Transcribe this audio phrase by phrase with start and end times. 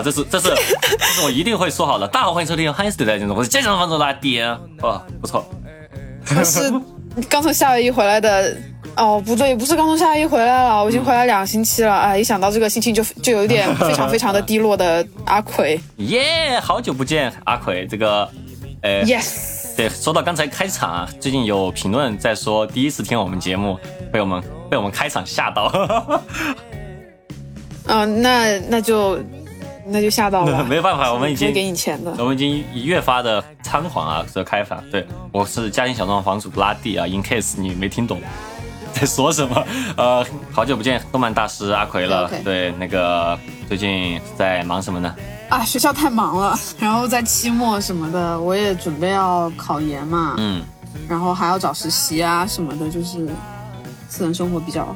[0.00, 2.08] 好，这是这是这是我一定会说好的。
[2.08, 4.44] 大家好，欢迎收听《欢迎时代》节目，我是健身房主拉爹。
[4.80, 5.44] 哦，不错。
[6.34, 6.72] 我是
[7.28, 8.56] 刚从夏威夷回来的。
[8.96, 11.94] 哦，不对，不是刚从夏威夷回来了，我已经回来两星期了。
[11.94, 15.78] 哎，一想到这个心情就就有点非常非常的低落的阿奎。
[15.98, 17.86] 耶，好久不见，阿奎。
[17.86, 18.26] 这个，
[18.80, 19.76] 呃，yes。
[19.76, 23.78] 对，说到刚才开场啊，最近有评论在说第一次听我们节目，
[24.10, 25.70] 被我们被我们开场吓到。
[27.84, 29.18] 嗯，那那就。
[29.90, 34.82] 那就吓到了， 没办法， 我们已经给你钱的，我们已经越发的猖狂啊，这开法。
[34.90, 38.20] 对，我是家庭小作坊房主拉蒂啊，in case 你没听懂
[38.92, 39.64] 在说什么，
[39.96, 42.30] 呃，好久不见，动漫大师阿奎了。
[42.44, 45.14] 对，那个最近在忙什么呢？
[45.48, 50.62] 啊，学校太忙了，然后在期末什么的，我也准备要考研嘛，嗯，
[51.08, 53.28] 然后还要找实习啊什么的，就是
[54.08, 54.94] 私人生活比较。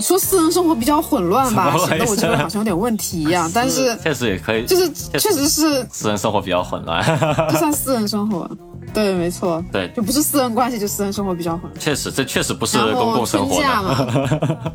[0.00, 3.50] 说私人生活比较混乱吧， 显得我这个好像有点问题一样。
[3.54, 7.04] 但是确实也可以，就是确实是私人生活比较混乱，
[7.50, 8.48] 就算私人生活，
[8.94, 11.74] 对，没错，对，就不是私人关系，就私人生活比较混乱。
[11.78, 14.06] 确实，这确实不是公共生活嘛。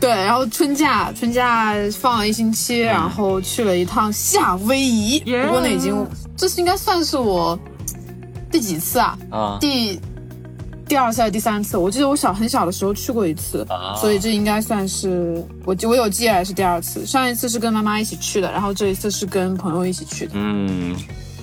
[0.00, 5.20] 对，然后春假春假放了一星期，然后去了一趟夏威夷。
[5.20, 7.58] 不过那已经，这是应该算是我
[8.50, 9.18] 第几次啊？
[9.30, 9.98] 啊，第。
[10.86, 11.76] 第二次还是第三次？
[11.76, 13.66] 我记得我小很小的时候去过一次，
[14.00, 17.04] 所以这应该算是我我有记忆来是第二次。
[17.06, 20.32] 上一次是跟妈妈一起去的，然后这一次是跟朋友一起去的。
[20.34, 20.94] 嗯，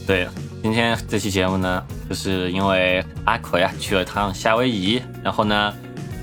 [0.05, 0.27] 对。
[0.63, 5.73] 今天这期节目呢，就是因为阿奎啊去了趟夏威夷，然后呢，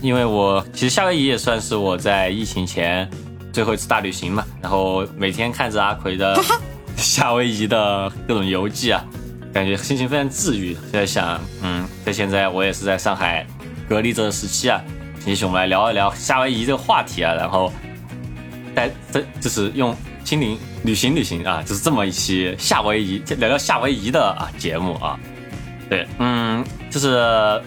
[0.00, 3.10] 因为我其实夏威夷也算是我在疫情前
[3.52, 6.40] 最后一次大旅行嘛，然后每天看着阿奎的
[6.96, 9.04] 夏威夷的各种游记啊。
[9.52, 13.44] 感觉心情非常治愈，就在想，嗯，在现在我也是在上海
[13.88, 14.80] 隔离这个时期啊，
[15.24, 17.72] 也许我们来聊一聊夏威夷这个话题啊，然后
[18.76, 25.18] 在这就是用心灵旅行旅行啊，就是这么一期夏威夷聊聊夏威夷的啊节目啊，
[25.88, 27.08] 对，嗯，就是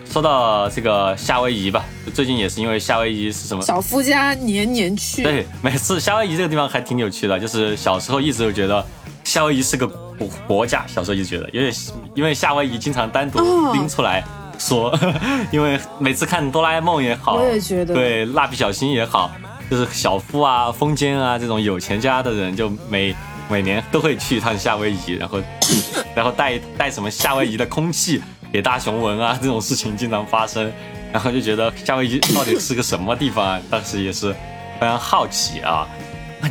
[0.06, 8.86] 说到这个夏威夷吧，最近也是因为夏威夷是什么小夫家年年去，对，每次夏威夷这个地方还挺有趣的，就是小时候一直都觉得
[9.24, 10.10] 夏威夷是个。
[10.47, 11.71] 国家小时候一直觉得，因为
[12.15, 13.39] 因为夏威夷经常单独
[13.73, 14.23] 拎出来
[14.57, 14.97] 说，
[15.51, 19.31] 因为每次看哆啦 A 梦也好，我也觉得，对蜡笔小新也好，
[19.69, 23.15] 就是小夫啊、风间啊这种有钱家的人，就每
[23.49, 25.39] 每年都会去一趟夏威夷，然后
[26.15, 28.21] 然后带带什么夏威夷的空气
[28.51, 30.71] 给大雄闻啊，这种事情经常发生，
[31.11, 33.59] 然后就觉得夏威夷到底是个什么地方啊？
[33.69, 34.31] 当时也是
[34.79, 35.88] 非常好奇啊，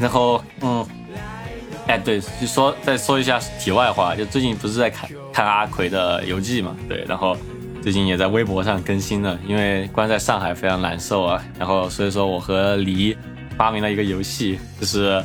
[0.01, 0.87] 然后嗯。
[1.87, 6.77] 哎，对，就说再说一下题外话，就最近不是在看看阿奎的游记嘛？
[6.89, 7.37] 对，然后
[7.83, 13.17] 最近也在微博上更新了，因为关在上海非常难受啊，然后所以说我和黎
[13.57, 15.21] 发明了一个游戏，就是，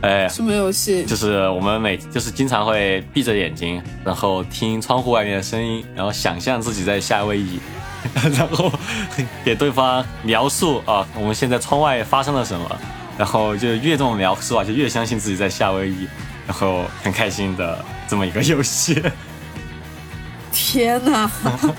[0.00, 1.04] 哎，什么游戏？
[1.04, 7.58] 就是我们每就是经常会闭着眼睛，然后听窗户外面的声音，然后想象自己在夏威夷，
[8.32, 8.72] 然后
[9.44, 12.78] 给对方描述啊，我们现在窗外发生了什么。
[13.18, 16.06] 然后就越这么描述啊，就越相信自己在夏威夷，
[16.46, 19.02] 然后很开心的这么一个游戏。
[20.52, 21.30] 天哪，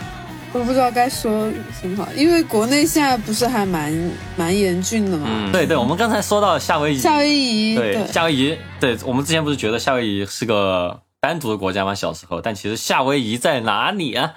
[0.52, 5.28] 我不知道该说什么好，因为国内现在不是还蛮蛮严峻的嘛。
[5.30, 11.96] 嗯，对对，我们刚才说到夏威夷，夏威夷，对夏威夷，对我们之前不是觉得夏威夷是个单独的国家吗？
[11.96, 14.34] 小时候，但其实夏威夷在哪里啊？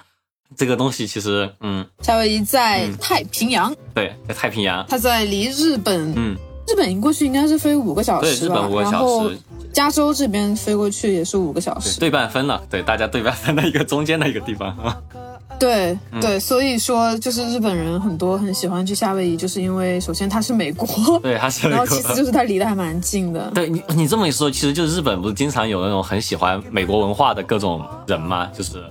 [0.55, 6.37] 这个东西其实，嗯，夏威夷在太平洋，对，在太平洋，它在离日本，嗯。
[6.67, 9.29] 日本过去应该是飞五个小时吧，然后
[9.73, 14.75] 加州这边飞过去也是五个小时，对半分了，对大家对半分的一个中间的一个地方
[15.59, 20.87] 对对，所以说就是日本人很多很喜欢去夏威夷，就是因为首先它是美国，
[21.21, 23.51] 对它是，然后其次就是它离得还蛮近的。
[23.53, 28.49] 对你你这么一说，其实就是日本不是经常有那种很喜欢美国文化的各种人吗？
[28.53, 28.83] 就是。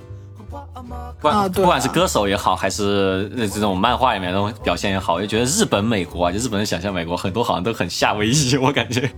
[1.21, 9.09] 不不管是歌手也好，还是这种漫画里面那种表现也好，我就觉得日本、美国啊，就日本人想象美国很多好像都很夏威夷，我感觉。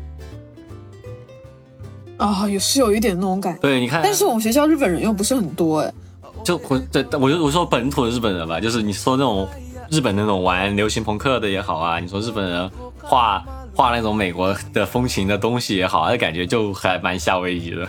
[2.17, 3.59] 啊，也是有一点那种感觉。
[3.59, 5.93] 对，你看，但是我们学校日本人又不是很多哎。
[6.43, 9.47] 就我对，我就我说本土的日本人吧，就是你说那种
[9.89, 12.71] 日本那种玩流行朋克的也好啊，你说日本人
[13.01, 13.43] 画
[13.75, 17.87] 画那种美国的风情的东西也好，那感觉就还蛮夏威夷的。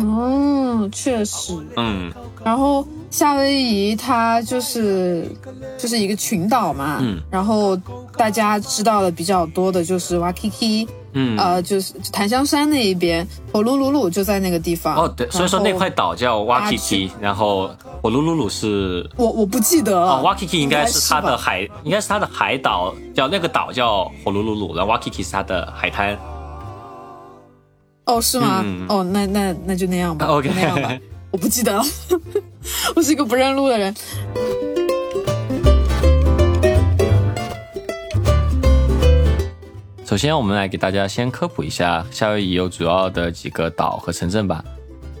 [0.00, 2.12] 嗯，确实，嗯，
[2.44, 5.28] 然后夏威夷它就是
[5.76, 7.76] 就是一个群岛嘛，嗯，然后
[8.16, 14.94] 大家知道的比较多的就是 Waikiki，嗯，呃，就是檀香山那一边，火炉鲁鲁就在那个地方。
[14.94, 17.68] 哦，对，所以说那块岛叫 Wakiki，然后
[18.00, 20.22] 火炉鲁鲁是，我我不记得了。
[20.22, 26.16] Wakiki 应该是它的海，应该是它的海岛，叫那个岛叫火炉鲁鲁，然后 Wakiki 是它的海滩。
[28.08, 28.64] 哦，是吗？
[28.88, 30.26] 哦，那那那就那样吧。
[30.26, 30.98] OK，那样吧。
[31.30, 31.82] 我不记得了，
[32.96, 33.94] 我是一个不认路的人。
[40.06, 44.64] 首先，我们来给大家先科普一下夏威夷有主要的几个岛和城镇吧。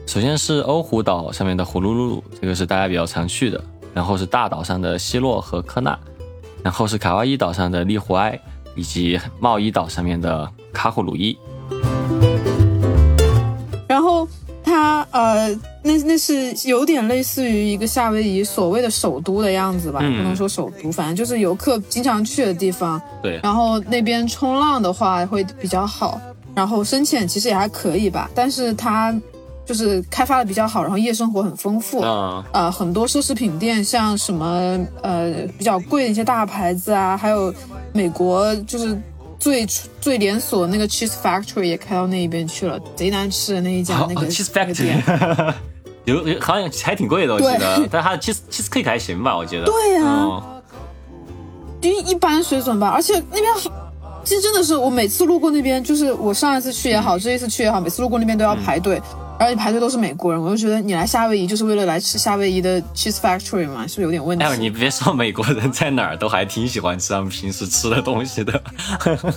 [0.06, 3.62] 首先是欧胡岛上面的呼噜噜，这个是大家比较常去的。
[3.92, 5.98] 然后是大岛上的希洛和科纳，
[6.62, 8.40] 然后是卡哇伊岛上的利胡埃，
[8.74, 11.36] 以及茂伊岛上面的卡胡鲁伊。
[15.18, 23.02] 呃，那那是有点类似于一个夏威夷所谓的首都的样子吧，不能说首都，反正就是游客经常去的地方。
[23.20, 26.20] 对，然后那边冲浪的话会比较好，
[26.54, 29.12] 然后深潜其实也还可以吧，但是它
[29.66, 32.00] 就是开发的比较好，然后夜生活很丰富，
[32.52, 37.52] 呃，很多奢侈品店，像什么呃比较贵的一些大牌子啊，还有
[37.92, 38.96] 美国就是。
[39.38, 39.66] 最
[40.00, 45.54] 最连锁那个 Cheese Factory 也开到那一边去了，贼难吃的那一家那个 Cheese Factory，
[46.04, 49.66] 有有好像还挺贵的，我记得， 但它的 Cheese Cheese Cake 还行吧，我觉得。
[49.66, 50.40] 对呀，
[51.80, 53.52] 就一般水准吧，而且那边
[54.24, 59.00] 其实真的是我每次路过那边，就是我上一次去也好，这一次去也好，每次路过那边都要排队。
[59.38, 64.44] 而且排队都是美国人，我就觉得你来夏威夷就是为了来吃夏威夷的 cheese factory 嘛，是不是有点问题？
[64.44, 68.60] 哎，你别说美国人在哪儿都还挺喜欢吃他们平时吃的东西的。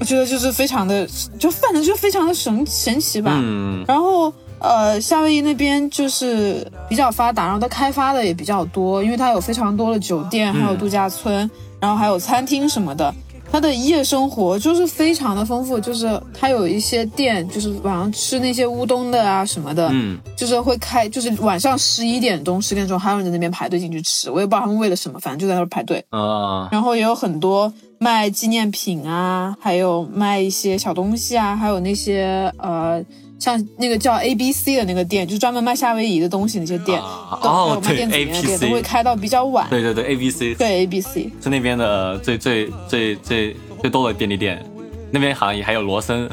[0.00, 1.06] 我觉得就是非常的，
[1.38, 3.32] 就反正就非常的神神奇吧。
[3.34, 3.84] 嗯。
[3.86, 11.50] 然后呃，夏威夷那边就是比较发达，然后它开发的也比较多，因为它有非常多的酒店，还有度假村，
[11.80, 13.12] 然后还有餐厅什么的。
[13.50, 26.68] 它的夜生活就是非常的丰富，就是它有一些店，就是晚上吃那些乌冬的啊什么的，嗯，就是会开，就是晚上十一点钟、十点钟还有人在那边排队进去吃，我也不知道他们为了什么，反正就在那儿排队啊。
[26.70, 33.04] 然后也有很多卖纪念品啊，还有卖一些小东西啊，还有那些呃。
[33.38, 39.66] 像那个叫 A B C 的那个店，就是专门卖夏威夷的东西那些店，哦，对，A B C 都会开到比较晚。
[39.70, 44.64] 对对对，A B C，对 A B C 是那边的最最最最最多的便利店，
[45.12, 46.28] 那边好像也还有罗森。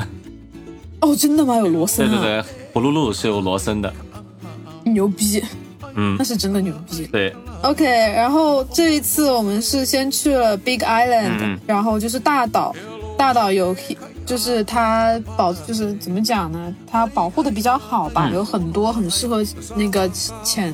[1.01, 1.55] 哦，真的吗？
[1.57, 2.09] 有罗森？
[2.09, 2.43] 对对对，
[2.73, 3.93] 葫芦路是有罗森的。
[4.83, 5.43] 牛逼，
[5.93, 7.05] 嗯，那是真的牛逼。
[7.11, 7.31] 对
[7.61, 12.75] ，OK，然后这一次我们是先去了 Big Island，然后就是大岛，
[13.15, 13.75] 大岛有。
[14.25, 16.73] 就是它保，就是怎么讲呢？
[16.89, 19.43] 它保护的比较好吧，有很多很适合
[19.75, 20.09] 那个
[20.43, 20.73] 潜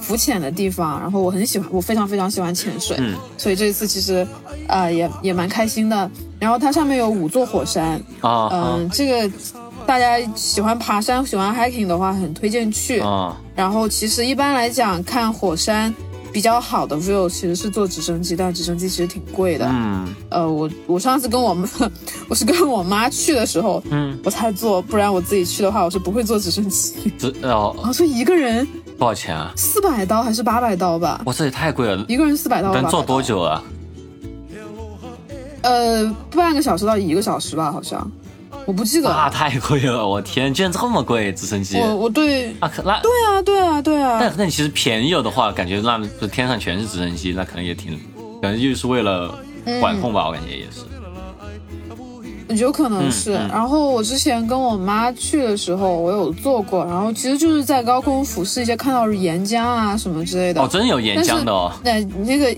[0.00, 1.00] 浮潜的地方。
[1.00, 2.98] 然后我很喜欢，我非常非常喜欢潜水，
[3.36, 4.26] 所以这一次其实
[4.66, 6.10] 呃也也蛮开心的。
[6.40, 9.36] 然后它上面有五座火山啊，嗯，这个
[9.86, 13.36] 大家喜欢爬山、喜欢 hiking 的话，很推荐去啊。
[13.54, 15.94] 然后其实一般来讲，看火山。
[16.32, 19.66] 比较好的 view 其实是坐直升机，但直升机其实挺贵的。
[19.68, 21.68] 嗯，呃，我我上次跟我们，
[22.28, 27.12] 我是跟我妈去的时候，嗯，我才坐，不然我自己去的话，我是不会坐直升机。
[27.18, 28.66] 直哦，好像一个人
[28.98, 29.52] 多少钱啊？
[29.56, 31.20] 四百刀还是八百刀吧？
[31.24, 32.04] 哇，这也太贵了！
[32.08, 33.62] 一个人四百刀，能坐多久啊？
[35.62, 38.08] 呃，半个小时到一个小时吧，好像。
[38.68, 40.06] 我不记得，那太贵了！
[40.06, 41.78] 我天，居然这么贵，直升机！
[41.78, 44.18] 我我对啊，那对啊，对啊，对啊。
[44.20, 47.98] 但那你其实便宜了的话，感觉那就天上全是直升机，那可能也挺，
[48.42, 49.38] 可能就是为了
[49.80, 50.84] 管控吧，我感觉也是。
[52.62, 53.32] 有可能是。
[53.32, 60.60] 然后我之前跟我妈去的时候，我有坐过，然后其实就是在高空俯视一些，看到岩浆啊什么之类的。
[60.60, 61.72] 哦，真有岩浆的哦。
[61.82, 62.54] 那那个。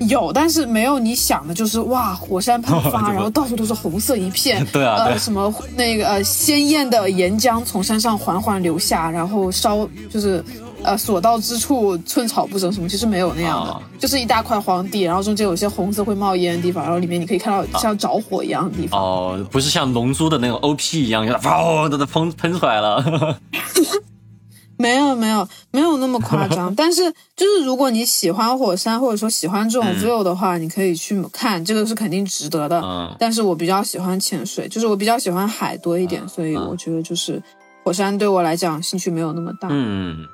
[0.00, 10.44] 有，但是没有你想的，就是哇，火山喷发， 然后到处都是红色一片， 对啊，呃，什么那个呃鲜艳的岩浆从山上缓缓流下，然后烧，就是
[10.82, 19.00] 呃所到之处寸草不生什么，其实没有那样的，就是一大块荒地，然后中间有些红色会冒烟的地方，然后里面你可以看到像着火一样的地方。
[19.00, 23.38] 哦，不是像龙珠的那种 OP 一样，砰的喷喷出来了。
[24.78, 32.80] 没有没有没有那么夸张， 但是就是如果你喜欢火山或者说喜欢这种 view 的话，你可以去看，这个是肯定值得的。
[32.82, 37.42] 嗯，但是我比较喜欢潜水，就是我比较喜欢海多一点，所以我觉得就是
[37.84, 39.68] 火山对我来讲兴趣没有那么大。
[39.70, 40.26] 嗯，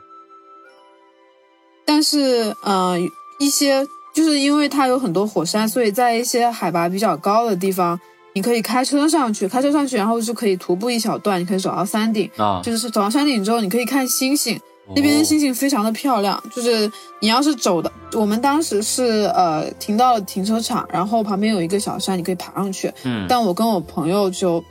[1.85, 2.97] 但是呃
[3.39, 8.01] 一些就是因为它有很多火山，所以在一些海拔比较高的地方。
[8.35, 12.61] 你可以开车上去，开车上去，然后就可以徒步一小段，你可以走到山顶啊。
[12.65, 14.59] 就是走到山顶之后，你可以看星星，
[14.97, 16.43] 那边的星星非常的漂亮。
[16.55, 22.93] 就是你要是走的，我们当时是呃停到了停车场，然后旁边有一个小山，你可以爬上去。
[23.05, 24.65] 嗯，但我跟我朋友就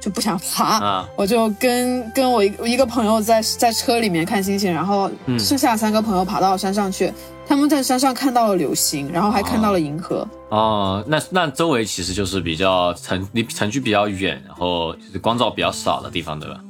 [0.00, 7.12] 就不想爬，我就跟跟我一一个朋友在在车里面看星星，然后剩下三个朋友爬到山上去。
[7.48, 10.28] 他们在山上看到了流星，然后还看到了银河。
[10.50, 16.60] 哦，那那周围其实就是比较城离城区比较远，然后就是光照比较少的地方，对吧？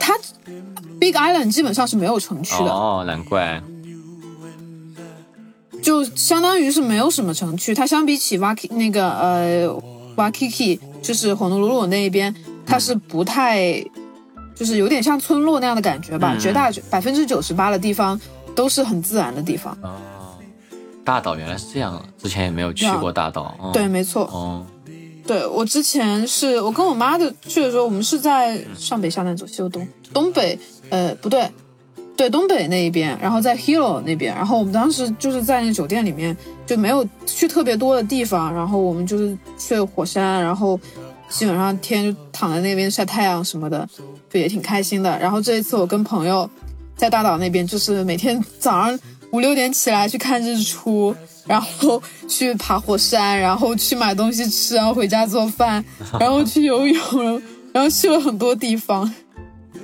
[0.00, 0.14] 它
[0.98, 2.70] Big Island 基本上是没有城区的。
[2.70, 3.62] 哦，难怪。
[5.82, 9.68] 就相当于是没有什么城区，它相比起 Wak 那个呃
[10.16, 13.84] Wakiki，就是火奴鲁鲁那一边，它是不太，
[14.54, 16.34] 就是有点像村落那样的感觉吧。
[16.40, 18.18] 绝大百分之九十八的地方。
[18.58, 19.94] 都是很自然的地方哦。
[21.04, 23.70] 大岛原来是这样，之前也没有去过大岛。
[23.72, 24.24] 对，没错。
[24.32, 24.66] 哦，
[25.24, 30.58] 对我之前是我跟我妈的去的时候，我们是在上北下南左西右东东北，
[30.90, 31.48] 呃，不对，
[32.16, 36.36] 对东北那一边，然后在 Hilo 那边，然后我们当时就是在那酒店里面
[36.66, 40.78] 就没有去特别多的地方，然后我们就是去了火山，然后
[41.28, 43.88] 基本上天就躺在那边晒太阳什么的，
[44.28, 45.16] 就也挺开心的。
[45.20, 46.50] 然后这一次我跟朋友。
[46.98, 48.98] 在大岛那边，就是每天早上
[49.30, 51.14] 五六点起来去看日出，
[51.46, 55.82] 然后去爬火山，然后去买东西吃，然后回家做饭，
[56.18, 57.40] 然后去游泳，
[57.72, 59.14] 然后去了很多地方，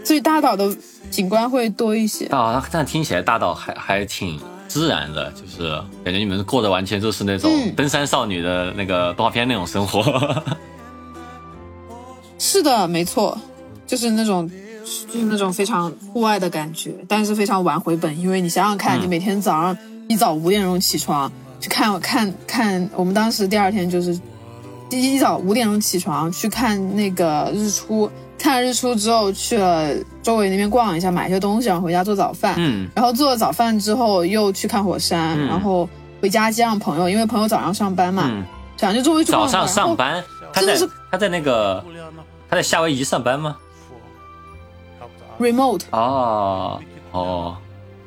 [0.03, 0.77] 所以大岛的
[1.09, 2.27] 景观会多一些。
[2.27, 5.71] 啊，但听起来大岛还还挺自然的，就是
[6.05, 10.45] 感觉你们过的完全就是那种登山少女的那个动画片那种生活。
[12.41, 13.39] 是的，没错，
[13.87, 14.51] 就是那种。
[14.85, 19.77] 就是那种非常户外的感觉，但是非常晚回本，因为你想想看，你每天早上
[20.09, 24.19] 一早五点钟起床去看看看，我们当时第二天就是
[24.91, 35.89] 第一早五点钟起床去看那个日出，看日出之后去了周围那边逛一下，买一些东西，然后回家做早饭，嗯，然后做了早饭之后又去看火山，然后
[36.21, 38.31] 回家接上朋友，因为朋友早上上班嘛，
[38.77, 40.23] 这样就周围早上上班，
[40.53, 40.79] 他在
[41.11, 41.83] 他在那个
[42.51, 43.57] 他在夏威夷上班吗
[45.39, 46.81] ？remote 哦
[47.13, 47.57] 哦，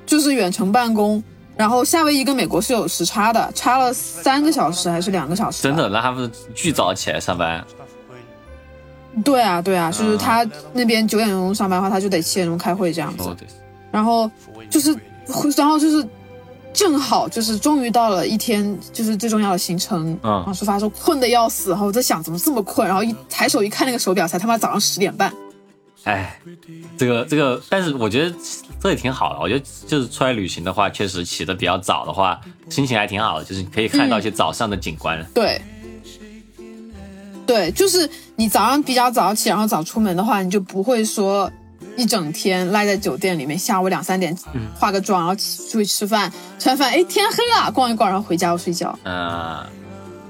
[0.06, 1.24] 就是远程办公。
[1.56, 5.64] 然后夏威夷跟美国是有时差的，差了三个小时还是两个小时？
[5.64, 5.90] 真的？
[5.90, 7.66] 那他们巨早起来上班？
[9.26, 13.36] 对啊，对啊，就是他那边九点钟上班的话，他就得七点钟开会这样子。
[13.92, 14.30] 然后
[14.70, 14.96] 就是，
[15.58, 16.08] 然后就是
[16.72, 20.14] 正好就是终于到了一天就是最重要的行程。
[20.22, 20.32] 嗯。
[20.32, 25.34] 然后出发说困的要死，然后我在想怎么这么困，然后一抬手一看那个手表，才他妈早上十点半。
[26.08, 26.40] 哎，
[26.98, 28.34] 这个这个，但是我觉得
[28.80, 29.40] 这也挺好的。
[29.42, 35.22] 我觉得就是出来旅行的话，确实起的比较早的话，心情还挺好的，就是可以看到一些早上的景观。
[35.34, 35.62] 对，
[37.46, 41.52] 对，就是你早上比较早起，然后早出门的话，你就不会说
[41.98, 44.34] 一整天赖在酒店里面，下午两三点
[44.80, 48.98] 化个妆，然后出去吃饭，吃完饭哎天黑了，逛一逛，然后回家睡觉。
[49.04, 49.62] 嗯，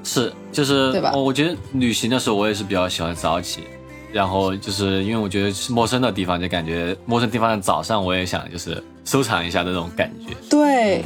[0.03, 1.11] 是，就是对吧？
[1.11, 3.63] 我觉得旅行的时候，我也是比较喜欢早起。
[4.11, 10.35] 然后就是因为我觉得是陌生的地方，就感觉陌生地方的早上，我也想就是收藏一下那种感觉。
[10.49, 11.03] 对，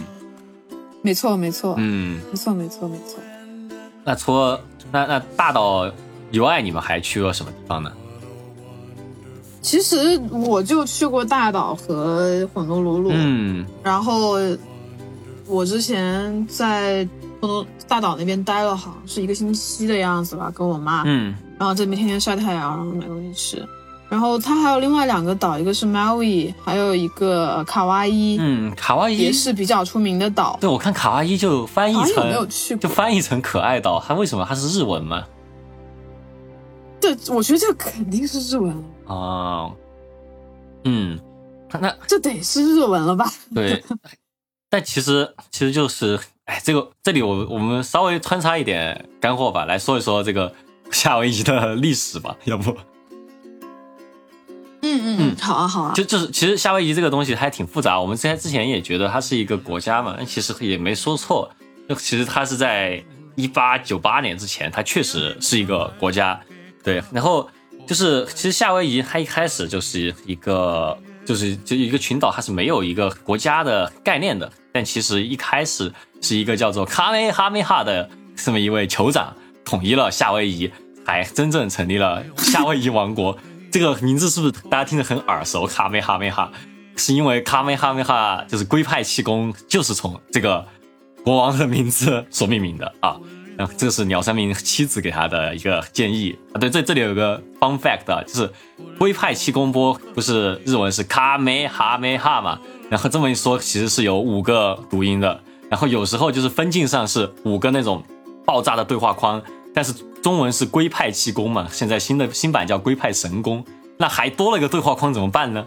[1.02, 3.20] 没错没错，嗯，没错没错没错。
[4.04, 4.60] 那除了
[4.92, 5.92] 那那大岛
[6.32, 7.92] 以外，你们还去过什么地方呢？
[9.62, 14.38] 其实我就去过大岛和火奴鲁鲁，嗯，然后
[15.46, 17.08] 我之前在
[17.88, 21.36] 大岛那边待了好像是一个星期的样子吧，跟我妈，嗯。
[21.62, 23.64] 然后这边天天晒太阳，然后买东西吃。
[24.10, 28.36] 然后它还有另外两个岛，一个是 Maui，还有一个卡哇伊。
[28.40, 30.58] 嗯，卡哇伊也是比较出名的岛。
[30.60, 34.04] 对，我看卡哇伊就翻译成没有去过，就翻译成可爱岛。
[34.04, 34.44] 它为什么？
[34.44, 35.24] 它是日文吗？
[37.00, 38.76] 对，我觉得这肯定是日文
[39.06, 39.72] 哦。
[40.86, 41.20] 嗯，
[41.80, 43.32] 那这得是日文了吧？
[43.54, 43.84] 对。
[44.68, 50.52] 但其实其实就是，哎，这个这里我我们稍微穿插一点干货吧，来说一说这个。
[50.92, 52.72] 夏威夷的历史吧， 要不？
[54.84, 55.94] 嗯嗯嗯，好啊好啊。
[55.94, 58.00] 就就是，其实夏威夷这个东西还挺复杂。
[58.00, 61.50] 我们之前之前也觉得它是一个国家嘛，其实也没说错。
[61.88, 63.04] 就其实它是在
[63.36, 66.40] 一八九八年之前，它确实是一个国家。
[66.84, 67.48] 对，然后
[67.86, 74.52] 就是，其实夏威夷它一开始就是一个，就是就一个群岛，它是没有一个国家的概念的。
[74.74, 79.36] 但其实一开始是一个叫做卡梅哈梅哈的这么一位酋长。
[79.64, 80.70] 统一了夏威夷，
[81.06, 83.38] 还真正成立了夏威夷王国。
[83.72, 85.66] 这个名字是不是大家听着很耳熟？
[85.66, 86.52] 卡梅哈梅哈，
[86.96, 90.66] 是因为卡梅哈梅哈就是龟派气功，就是从这个
[91.24, 93.16] 国王的名字所命名的啊。
[93.58, 96.58] 然后这是鸟山明妻子给他的一个建议啊。
[96.58, 98.52] 对，这这里有个 fun fact 啊，就是
[98.98, 102.60] 龟派气功波不是日文是卡梅哈梅哈嘛？
[102.90, 105.40] 然后这么一说，其实是有五个读音的。
[105.70, 108.04] 然后有时候就是分镜上是五个那种
[108.46, 109.42] 爆炸的对话框，
[109.74, 113.64] 但是中文是龟派气功嘛，现在新的新版叫龟派神功，
[113.98, 115.66] 那还多了个对话框怎么办呢？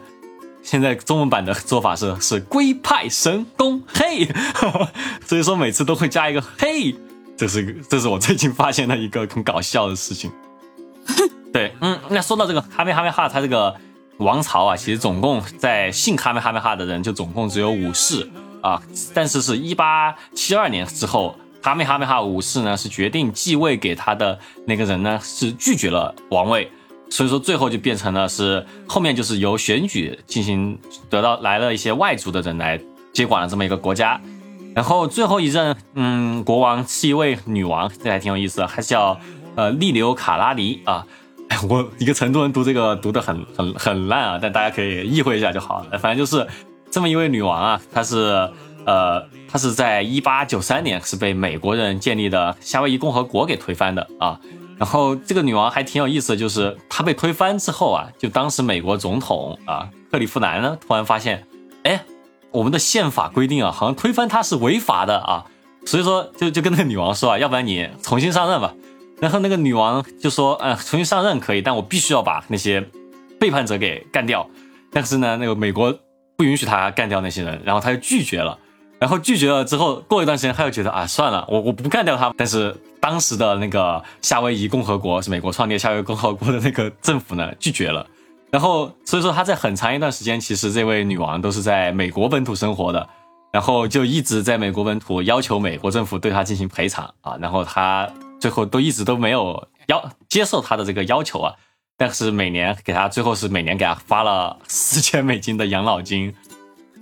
[0.62, 4.26] 现在中文版的做法是是龟派神功嘿，
[5.26, 6.94] 所以说每次都会加一个嘿，
[7.37, 10.30] 这是这是我最近发现的一个很搞笑的事情。
[11.52, 13.75] 对，嗯，那说到这个哈梅哈梅哈，他这个
[14.18, 18.28] 王朝啊，其实总共在姓哈梅哈梅哈的人就总共只有五世。
[18.62, 18.80] 啊，
[19.12, 26.71] 但是是一八七二年之后，哈梅哈梅哈五世呢是决定继位给他的那个人呢是拒绝了王位，
[27.09, 30.78] 所以说最后就变成了是后面就是由选举进行
[31.09, 32.78] 得到来了一些外族的人来
[33.14, 34.21] 接管了这么一个国家，
[34.75, 39.18] 然后最后一任嗯国王是一位女王，这还挺有意思的，还叫
[39.54, 41.06] 呃利留卡拉尼啊，
[41.71, 46.47] 我一个成都人读这个读的很很很烂啊，但大家可以意会一下就好了，反正就是。
[46.90, 48.49] 这么一位女王啊，她是，
[48.86, 54.38] 呃，她是在一八九三年是被美国人建立的夏威夷共和国给推翻的啊。
[54.78, 61.46] 然后这个女王还挺有意思，就是她被推翻之后啊，就当时美国总统啊克利夫兰呢，突然发现，
[61.84, 62.04] 哎，
[62.50, 65.46] 我们的宪法规定啊，好像推翻她是违法的啊，
[65.86, 68.74] 所以说就就跟那个女王说啊，要不然你重新上任吧。
[69.20, 72.84] 然后那个女王就说，嗯，重新上任可以，但我必须要把那些
[73.38, 74.48] 背叛者给干掉。
[74.92, 75.96] 但是呢，那个美国。
[76.36, 78.58] 不允许他干掉那些人，然后他就拒绝了，
[79.00, 82.32] 然后拒绝了之后，过一段时间他又觉得啊，算了，我我不干掉他。
[82.36, 88.06] 但是当时的那个夏威夷共和国是美国创立夏威夷共和国的那个政府呢，拒绝了。
[88.50, 93.08] 然后所以说他在很长一段时间，其实这位女王都是在美国本土生活的，
[93.52, 98.08] 然后就一直在美国本土要求美国政府对他进行赔偿啊，然后他
[98.40, 101.52] 最后都一直都没有要接受他的这个要求啊。
[101.97, 106.34] 但是每年给他，最后是每年给他发了四千美金的养老金，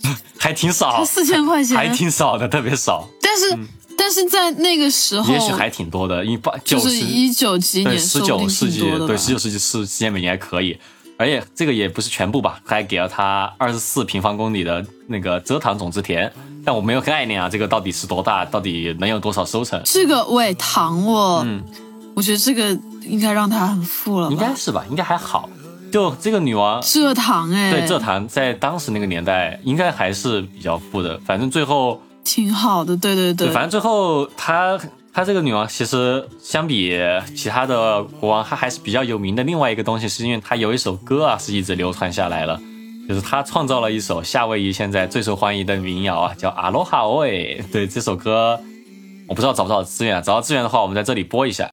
[0.39, 3.09] 还挺少，四千块钱还挺少的，特别少。
[3.21, 3.59] 但是，
[3.97, 10.79] 但是在那个时候，也许还挺多的，因为八九是一九几年，十九世纪，对十九世纪四四千美金还可以。
[11.19, 16.33] 而且这个也不是全部吧，还给了他二十四平方公里的那个蔗糖种植田，
[16.65, 19.81] 但我没有概念啊，这个到底是多大，到底能有多少收成？
[19.85, 21.63] 这个喂糖我，嗯，
[22.15, 22.77] 我觉得这个。
[23.05, 24.85] 应该让他很富了，应该是吧？
[24.89, 25.51] 应该还好。
[25.93, 31.21] 就这个女王，蔗糖哎，对，蔗糖在当时那个年代应该还是比较富的。
[31.27, 33.51] 反正最后挺好的，对对对。
[33.51, 34.81] 反正最后她
[35.13, 36.99] 她这个女王其实相比
[37.37, 39.45] 其他的国王，她还是比较有名的。
[39.45, 42.59] 另外一个东西是因为她有一首歌啊，是一直流传下来了，
[43.07, 47.63] 就是她创造了一首夏威夷现在最受欢迎的民谣啊，叫《阿罗哈喂》。
[47.71, 48.59] 对这首歌，
[49.29, 51.69] 我不知道找不找资源，找到资源的话，我们在这里播一下。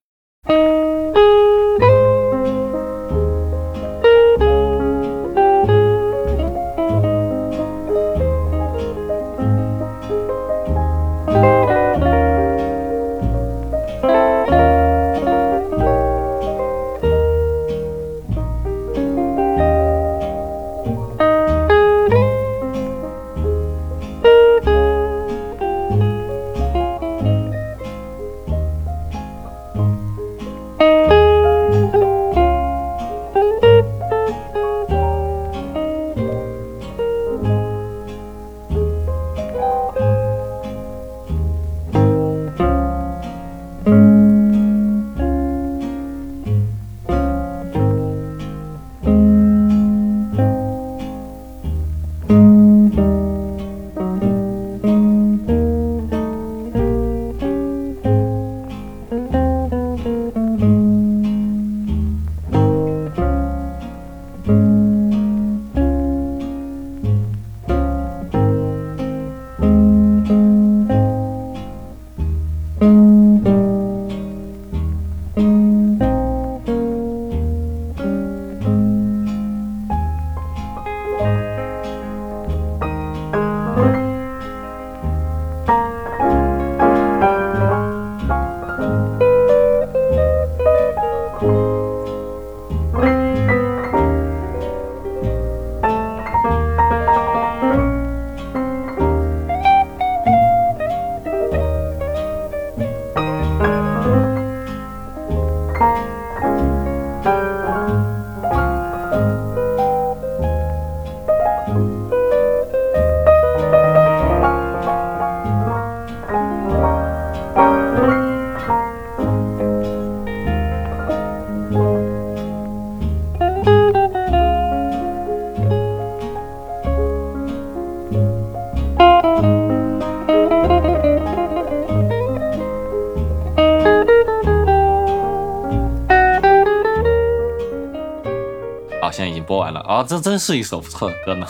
[139.50, 141.48] 播完了啊，这真是一首不错的歌呢。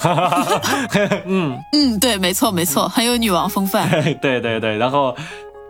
[1.28, 3.90] 嗯嗯，对，没错没错，很有女王风范。
[4.22, 5.14] 对对对，然后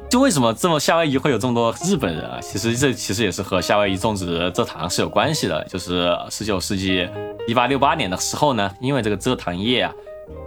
[0.08, 2.38] 就为什么这么夏威夷会有这么多日本人啊？
[2.40, 5.64] 其实这其实也是和夏威夷种植蔗糖是有关系的。
[5.64, 7.10] 就是十九世纪
[7.48, 9.92] 一八六八年的时候呢，因为这个蔗糖业啊。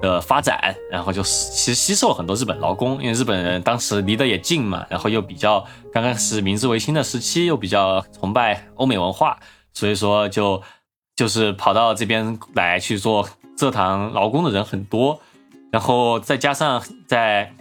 [0.01, 9.37] 的发展，然后就其实吸收了很多日本劳工，因为日本人当时离得也近嘛，然后又比较刚开始明治维新的时期，又比较崇拜欧美文化，
[9.75, 10.62] 所以说就
[11.16, 15.20] 就是跑到这边来去做蔗糖劳工的人很多，
[15.70, 17.53] 然后再加上在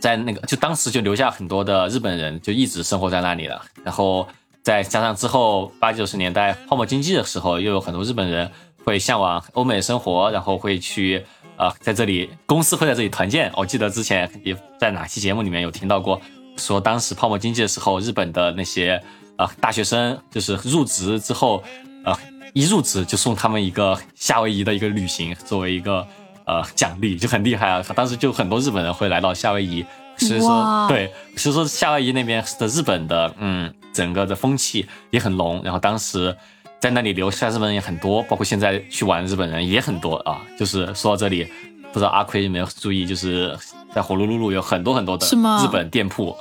[0.00, 4.26] 在那个就当时就留下很多的日本人就一直生活在那里了，然后
[4.62, 8.50] 再加上之后八九十年代泡沫经济的时候，又有很多日本人
[8.84, 11.24] 会向往欧美生活，然后会去。
[11.56, 13.48] 啊，在这里公司会在这里团建。
[13.54, 16.20] 我记得之前也在哪期节目里面有听到过，
[16.56, 19.00] 说当时泡沫经济的时候，日本的那些
[19.36, 21.62] 啊大学生就是入职之后，
[22.04, 22.12] 呃，
[22.54, 26.06] 一入职就送他们一个夏威夷的一个旅行作为一个
[26.46, 27.84] 呃奖励，就很厉害啊。
[27.94, 29.84] 当时就很多日本人会来到夏威夷，
[30.16, 35.60] 所以说对，所以说夏威夷那边的日本的嗯整个的风气也很浓。
[35.62, 36.34] 然后当时。
[36.80, 40.42] 在那里留下日本人也很多，包括现在去玩日本人也很多啊。
[40.58, 41.48] 就是说到这里，
[41.90, 43.58] 不知道阿奎有没有注意，就是
[43.94, 46.36] 在火炉噜路有很多很多的日本店铺。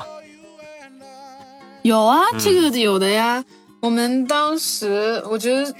[1.84, 3.42] 有啊，这个有的呀。
[3.80, 5.74] 我们当时我觉得，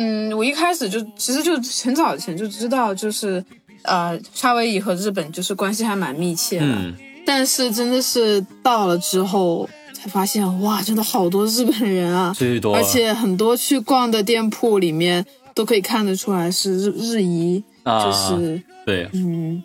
[0.00, 1.52] 嗯，我一开始就其实就
[1.84, 3.44] 很早以前就知道，就是
[3.82, 6.92] 呃，夏威夷和日本就是关系还蛮密切的。
[7.24, 9.68] 但是真的是到了之后。
[10.02, 19.62] 才发现哇，真的好多日本人啊，最多，而且很多去逛的店铺里面都可以看得出来是日日裔，就是对，嗯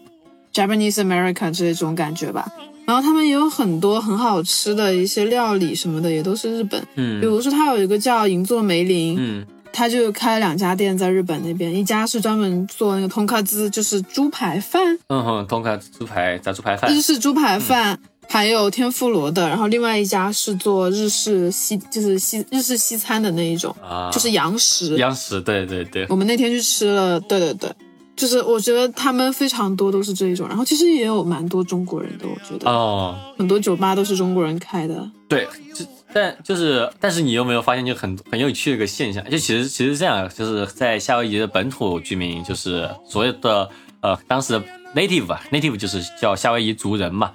[0.53, 2.51] ，Japanese American 这种感觉吧。
[2.85, 6.85] 然后他们也有很多很好吃的一些料理什么的，也都是日本。
[6.95, 9.45] 嗯，比如说他有一个叫银座梅林，嗯，
[9.75, 17.99] 他就开了两家店在日本那边，一家是专门做那个通卡兹，就是猪排饭，嗯哼，通卡猪排炸猪排饭，日式猪排饭。
[18.27, 24.97] 还有天妇罗的，然后另外一家是做日式西，就是西日式西餐的那一种，啊，就是洋食。
[24.97, 26.07] 洋食，对对对。
[26.09, 27.69] 我们那天去吃了，对对对，
[28.15, 35.07] 就是我觉得他们非常多都是这一种，然后其实也有蛮多中国人的，我觉得哦，很多酒吧都是中国人开的。
[35.27, 39.21] 对，就但就是，但是你有没有发现就很很有趣的一个现象？
[39.29, 44.63] 就其实其实这样，就是在夏威夷的本土居民，就是所有的呃当时的
[44.95, 47.33] native 吧，native 就是叫夏威夷族人嘛。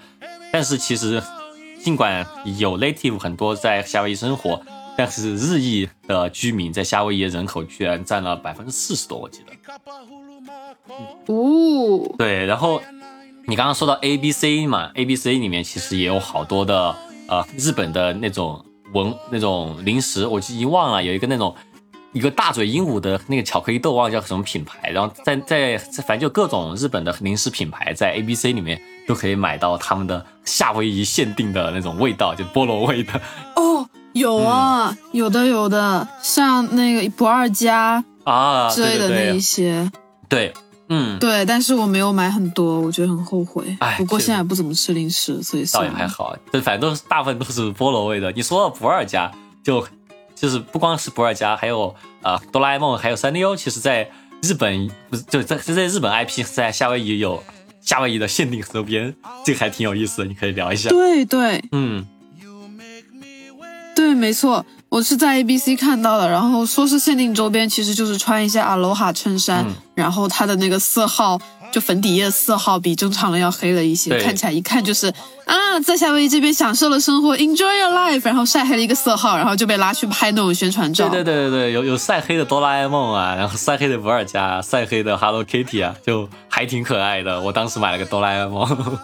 [0.51, 1.23] 但是其实，
[1.83, 2.27] 尽管
[2.59, 4.63] 有 native 很多在夏威夷生活，
[4.97, 9.53] 但是日裔的居民在夏威夷人口居然占了百分之四十多，我记得。
[11.27, 12.81] 哦，对，然后
[13.45, 16.97] 你刚刚说到 A B C 嘛，A B C 里面其实也有好多的
[17.29, 21.55] 呃日本的那种文那种零食，我就已经忘了有一个那种。
[22.13, 33.13] 一个大嘴鹦鹉的那个巧克力豆忘了叫什么品牌，然后在在反正就各种日本的零食品牌，在 A B C 里面都可以买到他们的夏威夷限定的那种味道，就菠萝味的。
[33.55, 39.89] 哦，有啊，有的有的，像那个不二家啊之类的那一些。
[40.29, 40.53] 对，
[40.91, 43.77] 嗯，对，但是我没有买很多，我觉得很后悔。
[43.81, 46.37] 哎，不过现在不怎么吃零食，所以倒也还好。
[46.53, 48.31] 这，反正都是大部分都是菠萝味的。
[48.33, 49.33] 你说到不二家
[49.65, 49.87] 就。
[50.33, 53.55] 就是不光是不二家，还有啊哆啦 A 梦，还有三丽鸥。
[53.55, 57.45] 其实，在日本不是就在就在日本 IP 在夏威夷有
[57.83, 60.89] 夏威夷的限定周边，这个还挺有意思的，你可以聊一下。
[60.89, 62.07] 对对，嗯，
[63.95, 71.41] 对，没错，我是在 ABC 看到的，然后说是限定周边，其实就是穿一些 Aloha 衬衫，然后它的那个色号。
[71.73, 75.07] 就粉底液色号比正常的要黑了一些，看起来一看就是
[75.45, 81.09] 啊，在夏威夷这边享受了生活，enjoy your life，然后晒黑了一个色号，然后就被拉去拍那种宣传照。
[81.09, 87.41] 对对对对对，有有晒黑的哆啦 A 梦啊，然后晒黑的不二家，晒黑的 Hello Kitty 啊，就还挺可爱的。
[87.41, 88.99] 我当时买了个哆啦 A 梦。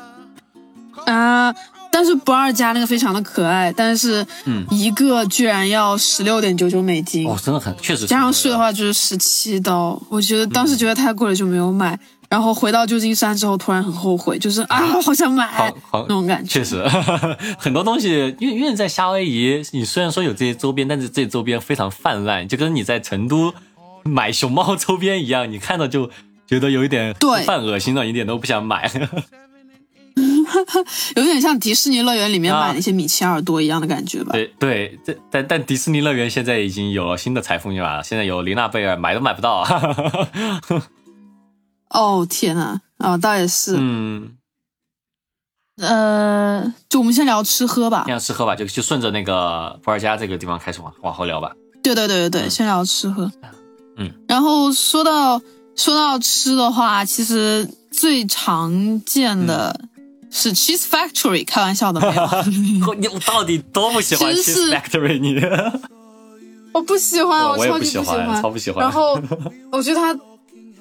[1.04, 1.54] 啊。
[1.96, 8.06] 但是不二家那个非常的可爱，但是嗯，一个居然要十六点九九美金哦，真的很确实。
[8.06, 11.98] 加上税的话就是十七刀，我觉得当时觉得太贵了就没有买。
[12.28, 16.50] 然后回到旧金山之后突然很后悔，就是啊，好想买那种感觉。
[16.50, 16.86] 确实，
[17.56, 23.54] 很多东西，因为因为在夏威夷，你虽然说有这些周边，但是这些周边非常泛滥，就跟你在成都
[24.02, 26.10] 买熊猫周边一样，你看到就
[26.46, 27.14] 觉得有一点
[27.46, 28.90] 犯恶心了，一点都不想买。
[31.16, 34.32] 有点像迪士尼乐园里面买那些米奇耳朵一样的感觉吧？
[34.32, 39.64] 对对，这但但迪士尼乐园现在已经有了新的财富密码了，现在有琳娜贝尔买都买不到。
[41.90, 44.32] 哦天呐，啊倒也是，嗯，
[45.80, 51.52] 呃，就我们先聊吃喝吧，先聊吃喝吧，就就顺着那个伏尔加这个地方开始往往后聊吧。
[51.82, 53.30] 对对对对对，先聊吃喝。
[53.98, 55.40] 嗯，然后说到
[55.76, 59.88] 说到吃的话，其实最常见的
[60.30, 62.44] 是 Cheese Factory，开玩笑的没有。
[62.96, 65.18] 你到底多不喜欢 Cheese Factory？
[65.20, 65.40] 你？
[66.72, 68.82] 我不喜欢，我超级不喜欢，超不喜欢。
[68.82, 69.18] 然后
[69.72, 70.14] 我觉得他，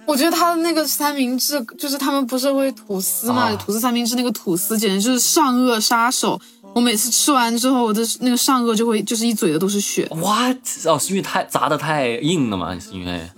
[0.05, 3.55] 我觉得他的那个三明治，就是他们不是会吐司嘛？
[3.55, 6.37] 吐司三明治那个吐司简直就是上颚杀手。
[6.73, 10.05] 我每次吃完之后，我的那个上颚就会就是一嘴的都是血。
[10.11, 10.57] What？
[10.83, 12.77] 哦，是因为太砸的太硬了吗？
[12.77, 13.29] 是因为？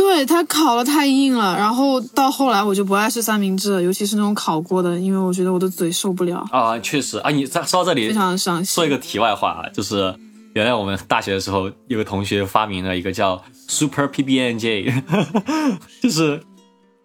[0.00, 1.54] 对，它烤的太硬了。
[1.58, 6.42] 然后到后来我就不爱吃三明治了，尤其是那种烤过的，因为我觉得我的嘴受不了。
[6.50, 8.64] 啊，确实啊，你在说到这里，非常的伤心。
[8.64, 10.14] 说一个题外话啊，就是
[10.54, 15.02] 原来我们大学的时候，有个同学发明了一个叫 Super PB N J，
[16.02, 16.42] 就是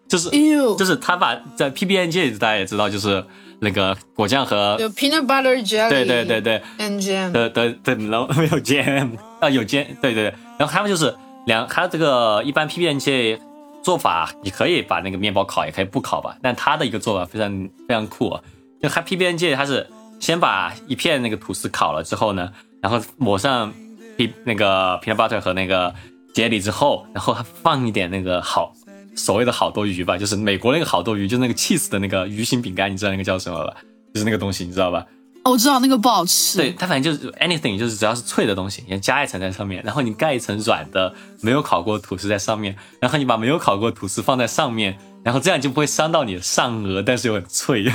[0.08, 0.30] 就是
[0.78, 3.22] 就是他把在 PB N J 大家也知道，就是。
[3.58, 9.08] 那个果酱和有 peanut butter jelly，对对对对，and jam 的的的，然后 没有 jam
[9.40, 11.06] 啊有 jam，对对对，然后他们就是
[11.46, 13.40] 两，他这个一般 PB N J
[13.82, 18.38] 做法，你可以把那个面包烤，也可以不烤吧，但他的一个做法非常非常酷，
[18.82, 19.88] 就他 PB N J 他是
[20.20, 23.72] 先把一片那个吐司烤了之后呢，然后抹上
[24.16, 25.94] P 那个 peanut butter 和那个
[26.34, 28.72] jelly 之后，然后放一点那个好。
[29.14, 33.74] 所谓的好多鱼吧，就是美国那个好多鱼，就是那个 cheese 的那个鱼形饼干，你知道那个叫什么吧？
[34.12, 35.06] 就是那个东西，你知道吧？
[35.46, 36.58] 哦，我知道那个不好吃。
[36.58, 47.84] 对，它反正就是 anything，就是只要是脆的东西，你加一层在上面，然后你盖一层软的没有烤过吐司在上面，然后你把没有烤过吐司放在上面，然后这样就不会伤到你的上颚，但是又很脆。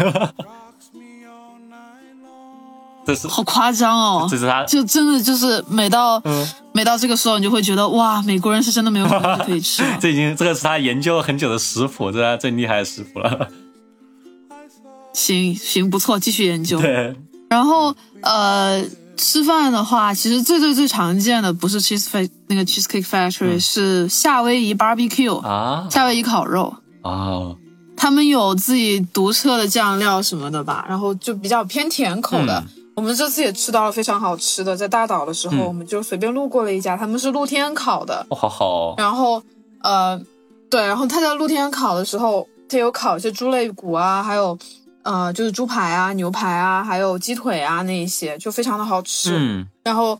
[3.06, 4.28] 这是好夸张哦！
[4.30, 6.24] 这是他，就真的就是每到
[6.72, 9.84] 每到这个时候，你就会觉得哇，美国人是真的没有东西可以吃。
[10.00, 13.50] 这已经这个是他研究了很久的食谱，这是他最厉害的食谱了。
[15.12, 16.80] 行行，不错，继续研究。
[16.80, 17.14] 对。
[17.52, 18.82] 然后呃，
[19.18, 27.54] 吃饭的话，其实最最最常见的不是 cheese f a 那个 cheesecake factory，是夏威夷 barbecue 啊，夏威夷烤肉啊。
[27.98, 32.64] 他们有自己独特的酱料什么的吧，然后就比较偏甜口的。
[32.96, 38.96] 我们这次也吃到了非常好吃的，在大岛的时候，我们就随便路过了一家，他们是露天烤的，哦，好好。
[38.98, 39.44] 然后，
[39.84, 40.20] 呃，
[40.70, 44.58] 对，然后他在露天烤的时候，他有烤一些猪肋骨啊，还有，
[45.04, 49.36] 呃，就是猪排啊、牛排啊，还有鸡腿啊那一些，就非常的好吃。
[49.36, 49.68] 嗯。
[49.84, 50.20] 然后，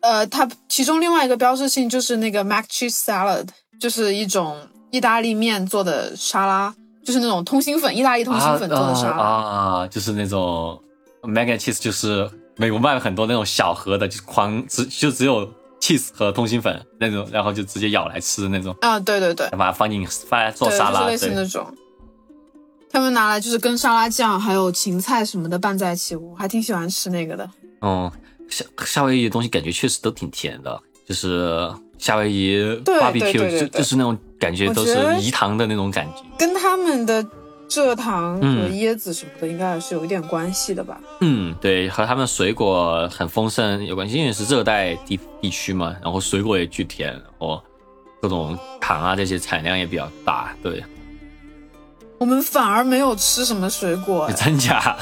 [0.00, 3.46] 呃，它其中另外一个标志性就是那个 mac cheese salad，
[3.80, 4.58] 就是一种
[4.90, 10.80] 意大利面做的沙拉，就是那种通心粉，意大利通心粉做的沙拉啊，就是那种。
[11.24, 15.48] Mac and cheese 就是美国卖了很多那种小盒的，就狂只就只有
[15.80, 18.74] cheese 和通心粉那种，然后就直接咬来吃的那种。
[18.80, 21.64] 啊，对对对，把它放进放来做沙拉，类似那种。
[22.92, 27.50] 他们拿来就是跟沙拉酱还有芹菜什么的拌在一起，我还挺喜欢吃那个的。
[27.80, 28.10] 嗯，
[28.48, 37.26] 夏夏威夷的东西感觉确实都挺甜的，就是夏威夷 barbecue 就就是那种感觉都是饴糖的那种感觉，跟他们的。
[37.68, 41.00] 蔗糖和椰子什么的，应该还是有一点关系的吧？
[41.22, 47.62] 嗯，对，和他们水果很丰盛有关系，因为是热带地地区嘛，然后水果也巨甜，然后
[48.20, 50.54] 各种糖啊这些产量也比较大。
[50.62, 50.84] 对，
[52.22, 54.96] 我们反而没有吃什么水果， 真假？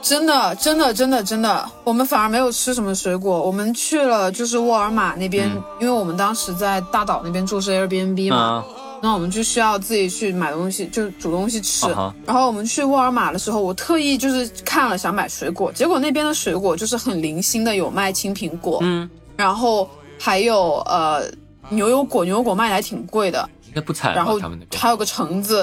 [0.00, 3.42] 真的，真的，真的，真的，我们反而没有吃什么水果。
[3.42, 5.46] 我们去了就是沃尔玛那边，
[5.78, 8.64] 因为我们当时在大岛那边住是 Airbnb 嘛。
[9.02, 11.86] 那我们就需要自己去买东西，就煮东西吃。
[12.24, 19.86] 然后我们去沃尔玛的时候，我特意就是看了想买水果，结果那边的水果就是很零星的，有卖青苹果，嗯，然后
[20.18, 21.22] 还有呃
[21.68, 24.14] 牛油果，牛油果卖的还挺贵的，应该不惨。
[24.14, 24.38] 然后
[24.76, 25.62] 还有个橙子，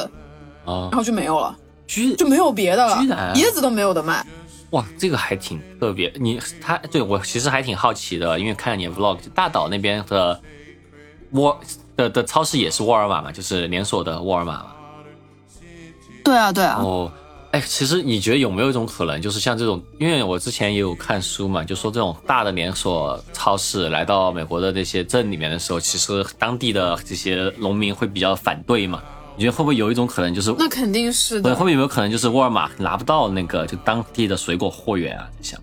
[0.65, 1.55] 啊，然后就没有了，
[2.17, 2.95] 就没有别的了，
[3.35, 4.25] 椰子都没有的卖。
[4.71, 6.12] 哇，这个还挺特别。
[6.15, 10.41] 你他对我其实还挺好奇的，因为看了你的 vlog，大岛那边的
[11.31, 11.59] 沃。
[11.99, 14.67] 的的超市也是沃尔玛嘛，就是连锁的沃尔玛嘛。
[16.23, 16.79] 对啊，对啊。
[16.81, 17.12] 哦，
[17.51, 29.01] 哎，其实你觉得有没有一种可能，就是像这种，因为我之前也有看书嘛，就说这种大的连锁超市来到美国的那些镇里面的时候，其实当地的这些农民会比较反对嘛？
[29.35, 31.49] 你觉得会不会有一种可能，就是那肯定是的。
[31.49, 35.27] 会不会有没有可能，就是沃尔玛拿不到那个就当地的水果货源啊？
[35.39, 35.59] 你想？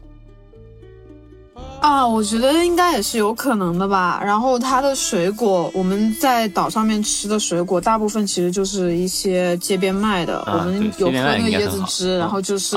[1.87, 4.20] 啊，我觉得应该也是有可能的吧。
[4.20, 10.42] 然后它的水果，我们在岛上面吃的水果，大部分其实就是一些街边卖的。
[10.49, 12.77] 我们有喝那个椰子汁，然后就是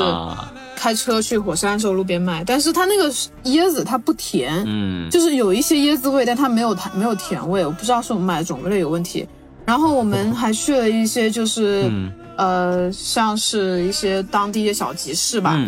[0.76, 2.43] 开车去火山的时候路边卖。
[2.43, 3.12] 但是它那个
[3.45, 7.65] 椰子它不甜，嗯，就是有一些椰子味，但它没有它没有甜味。
[7.65, 9.28] 我不知道是我们买的种类有问题。
[9.65, 11.91] 然后我们还去了一些就是
[12.38, 15.60] 呃，像是一些当地的小集市吧。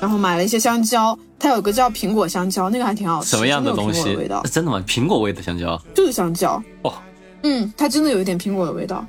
[0.00, 3.30] 然后买了一些香蕉，它有个叫苹果香蕉，那个还挺好吃。
[3.30, 4.14] 什么样的东西？
[4.16, 4.42] 味道？
[4.44, 4.82] 真的吗？
[4.86, 5.80] 苹果味的香蕉？
[5.94, 6.62] 就是香蕉。
[6.82, 6.94] 哦，
[7.42, 9.04] 嗯，它真的有一点苹果的味道。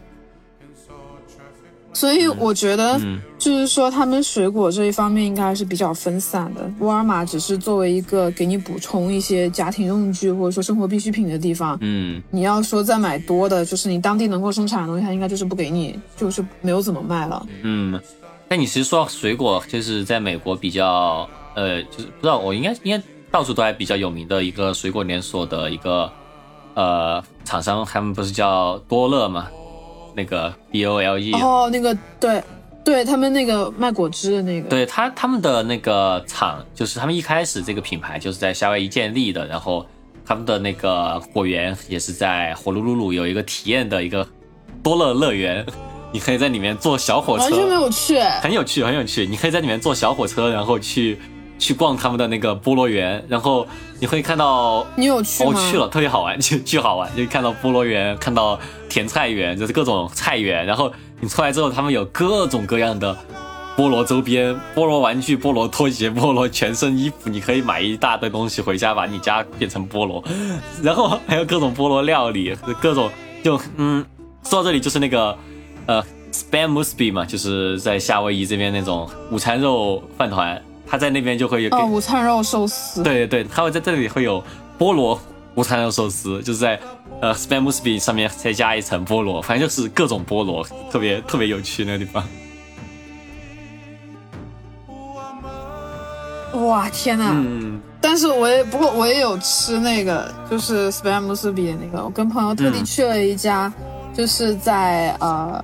[1.92, 3.00] 所以我觉得，
[3.40, 6.72] 就是说，他们水果这一方面应该还是比较分散的。
[6.80, 11.78] 沃尔玛只是作为一个给你补充一些家庭用具或者说生活必需品的地方。
[11.82, 17.46] 嗯，你要说再买多的，就是你当地能够生产的东西，它应该就是不给你，就是没有怎么卖了。
[17.64, 18.00] 嗯，
[18.50, 26.12] 那你其实说到水果，就是在美国比较，呃，就是不知道，我应该应该到处都还比较有名的一个水果连锁的一个
[26.74, 29.48] 呃厂商，他们不是叫多乐吗？
[30.16, 32.44] 那个 B O L E 哦，那个对，
[32.84, 39.86] 对他们那个卖果汁的那个，对他他们的那个厂，就是他们一开始这个品牌就是在夏威夷建立的，然后
[40.26, 44.28] 他们的那个果园也是在火炉鲁鲁有一个体验的一个
[44.82, 45.64] 多乐乐园，
[46.12, 51.20] 你可以在里面坐小火车，完全没有去，很有趣很有趣，你可以在里面坐小火车，然后去。
[51.62, 53.68] 去逛他们的那个菠萝园，然后
[54.00, 55.52] 你会看到你有去吗？
[55.52, 60.66] 我去了，特别好玩， 就巨好玩，就看到菠萝园，看到甜菜园，就是各种菜园。
[60.66, 63.14] 然后你出来之后，他们有各种各样的
[63.76, 70.24] 菠萝周边、菠萝玩具、菠萝拖鞋、菠萝全身衣服，你可以买一大堆东西回家，把你家变成菠萝。
[70.82, 73.12] 然后还有各种菠萝料理，各种
[73.44, 74.06] 就嗯，
[74.46, 75.38] 说到这里就是那个
[75.90, 80.62] 呃，Spam Musby 嘛，就是在夏威夷这边那种午餐肉饭团。
[80.86, 83.02] 他在那边就会有哦，午餐肉寿司。
[83.02, 84.44] 对对对，他会在这里会有
[84.78, 85.20] 菠萝
[85.56, 86.80] 午餐肉寿司，就是在
[87.22, 92.24] 呃 Spam m u s b y 上面再加一层菠萝，反正就是各种菠萝，特别特别有趣那个地方。
[96.68, 97.32] 哇天呐！
[97.34, 97.82] 嗯。
[98.02, 103.72] 但是我也不过我也有吃那个，就是 Spam m u s b y 的那个，我跟朋友特地去了一家，
[104.20, 105.64] 就是在呃，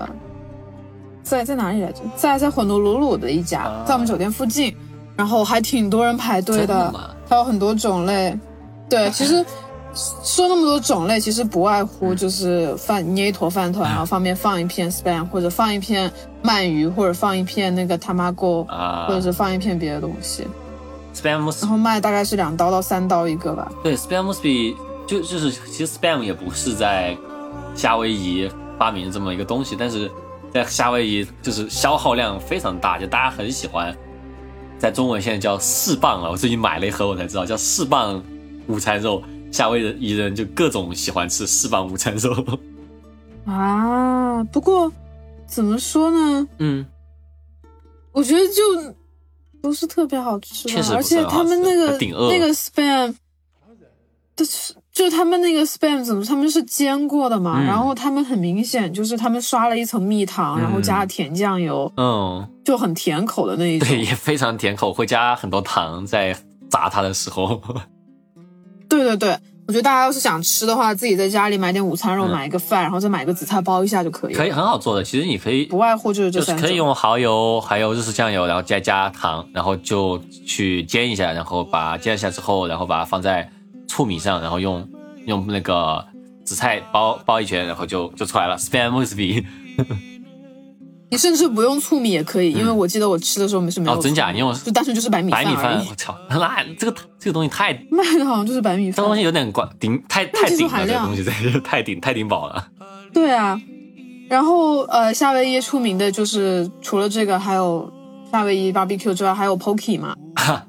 [1.24, 2.02] 在在哪里来着？
[2.16, 4.74] 在在火奴鲁鲁的一家，在我们酒店附近。
[5.18, 6.94] 然后还挺多人排队的，
[7.28, 8.38] 还有很多种类。
[8.90, 9.46] 对， 其实
[10.24, 16.10] 说那么多种类，其实不外乎就是饭捏一坨饭团，然后上面放一片 spam，或者放一片
[16.42, 18.66] 鳗鱼，或者放一片那个 tamago，
[19.08, 20.48] 或者是放一片别的东西。
[21.14, 23.70] spam，然后卖大概是两刀到三刀一个吧。
[23.84, 27.18] 对，spam must be 就就是其实 spam 也不是在
[27.76, 30.10] 夏威夷发明这么一个东西，但是
[30.52, 33.96] 在夏威夷就是消耗量非常大，就大家很喜欢。
[34.80, 38.24] 在中文现在叫四磅了，我最近买了一盒，我才知道叫四磅
[38.68, 39.22] 午餐肉。
[39.52, 42.60] 夏威夷人就各种喜欢吃四磅午餐肉
[43.46, 44.44] 啊。
[44.46, 44.92] 不过
[45.46, 46.48] 怎么说呢？
[46.60, 46.86] 嗯，
[48.12, 48.96] 我觉得就
[49.62, 51.98] 不是特别好吃，而且他们那个
[52.30, 53.16] 那个 spam，
[54.36, 54.74] 就是。
[54.96, 56.24] 就他们那个 spam 怎么？
[56.24, 57.62] 他们是煎过的嘛？
[57.62, 63.90] 然后他们很明显就是他们刷了一层蜜糖，然后加了甜酱油，嗯，就很甜口的那一种。
[63.90, 66.34] 对，也非常甜口，会加很多糖在
[66.70, 67.62] 炸它的时候。
[68.88, 74.34] 对对对，我觉得大家要是想吃的话，自己在家里买点午餐肉，买一个饭，然后再买个紫菜包一下就可以。
[74.34, 83.52] 可以很好做的，其实你可以不外乎就是这三可以用蚝油，还有日式酱油，然后再加糖，然后就去煎一下，然后把煎一下之后，然后把它放在。
[83.88, 84.88] 醋米上，然后用
[85.26, 86.04] 用那个
[86.44, 88.58] 紫菜包包一圈，然后就就出来了。
[88.58, 89.44] Spam recipe，
[91.12, 93.98] 你甚至不用醋米也可以，因为我记得我吃的时候没是没有。
[93.98, 94.32] 哦，真假？
[94.32, 102.68] 你用就单纯就是白米白米饭我操，那这个这个东西太卖 的好像就是白米饭，这东西有点管顶太太顶了，这个东西真是 太顶太顶饱了。
[103.14, 103.60] 对啊，
[104.30, 107.92] 然后呃，夏威夷出名的就是除了这个，还有
[108.32, 110.16] 夏威夷 barbecue 之外，还有 poke 嘛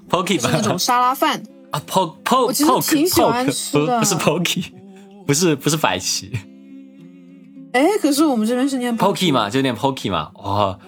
[0.08, 1.42] ，poke 是那种沙拉饭。
[1.76, 4.64] 啊，po po 我其实挺喜欢吃的，不是 pokey，
[5.26, 6.30] 不是不是百奇。
[7.72, 10.30] 哎，可是我们这边是念 pokey 嘛，就念 pokey 嘛。
[10.36, 10.78] 哇，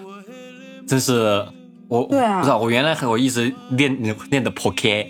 [0.87, 1.45] 真是
[1.87, 5.05] 我对啊，不知道我原来我一直念念的 poke，poke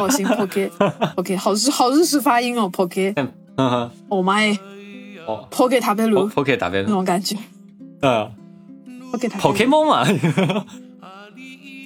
[0.00, 3.32] 哦，行 poke，OK，好日好日式发音哦，poke，嗯
[3.70, 4.58] 哼，Oh my，
[5.26, 7.36] 哦，poke 塔贝鲁，poke 塔贝鲁那种感觉，
[8.02, 8.28] 嗯
[9.12, 10.04] ，poke 塔 Pokemon 嘛。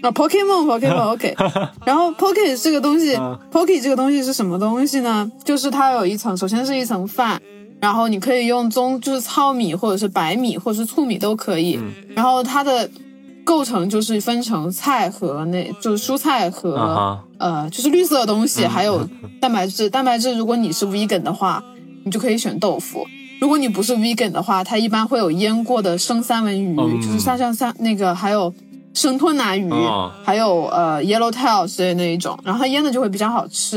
[0.04, 1.34] 啊，Pokemon，Pokemon，OK。
[1.86, 3.16] 然后 p o k e 这个东西
[3.50, 5.30] p o k e 这个东西是什么东西呢？
[5.42, 7.40] 就是它有一层，首先是一层饭，
[7.80, 11.80] 然后你可以用棕，就是糙米或者是白米或者是糙米都可以。
[12.14, 12.90] 然后它的
[13.44, 19.08] 构成就是分成菜和那，就是蔬菜和呃，就是绿色的东西，还有
[19.40, 19.88] 蛋白质。
[19.88, 21.64] 蛋白质如果你是 vegan 的话，
[22.04, 23.00] 你就可以选豆腐；
[23.40, 28.52] 如果你不是 vegan 的话，它一般会有腌过的生三文鱼，就是像像像那个还有。
[28.94, 29.70] 生吞拿鱼，
[30.24, 33.76] 还有呃 yellow tail 之类那一种，然后它腌的就会比较好吃。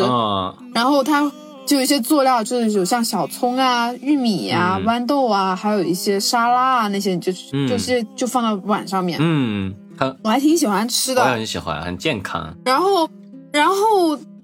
[0.74, 1.30] 然后它
[1.66, 7.34] 就有一些佐料，就是有像小葱啊、玉米啊、豌豆啊，还有一些沙拉啊那些，就
[7.68, 9.18] 这些就放到碗上面。
[9.22, 12.56] 嗯，很，我还挺喜欢吃的，我也很喜欢，很健康。
[12.64, 13.10] 然后，
[13.52, 13.76] 然后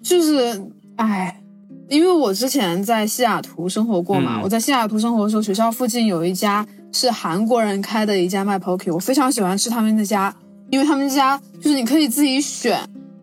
[0.02, 0.60] 就是，
[0.98, 1.40] 哎，
[1.88, 10.36] 因为我之前在西雅图生活过嘛，我在西雅图生活的时候，学校附近有一家是韩国人开的一家卖 poke，我非常喜欢吃他们那家，
[10.74, 12.80] 因为他们家就是你可以自己选，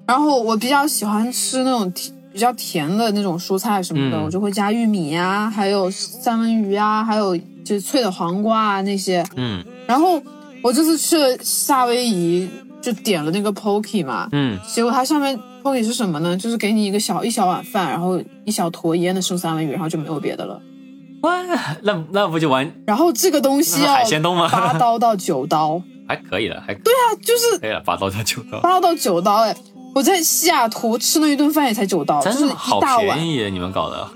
[0.06, 2.14] 然后我比较喜欢吃那种甜。
[2.32, 9.26] 比较甜的那种蔬菜什么的，我就会加玉米呀，还有三文鱼啊，还有就是脆的黄瓜啊那些。
[9.34, 10.22] 嗯，然后
[10.62, 12.48] 我这次去了夏威夷，
[12.80, 14.28] 就点了那个 poke 嘛。
[14.30, 16.36] 嗯，结果它上面 poke 是什么呢？
[16.36, 20.62] 就是给你一个小一小碗饭，然后一小坨腌的生三文鱼，然后就没有别的了。
[21.22, 21.42] 哇，
[21.82, 22.72] 那那不就完？
[22.86, 24.48] 然后这个东西要海鲜冻吗？
[24.48, 29.56] 八刀到九刀，还可以了，还对啊，就是可以了，八刀到九刀，八刀到九刀，哎。
[29.92, 33.18] 我在西雅图吃那一顿饭也才九刀，真是一大碗。
[33.18, 34.08] 便宜，你们搞的。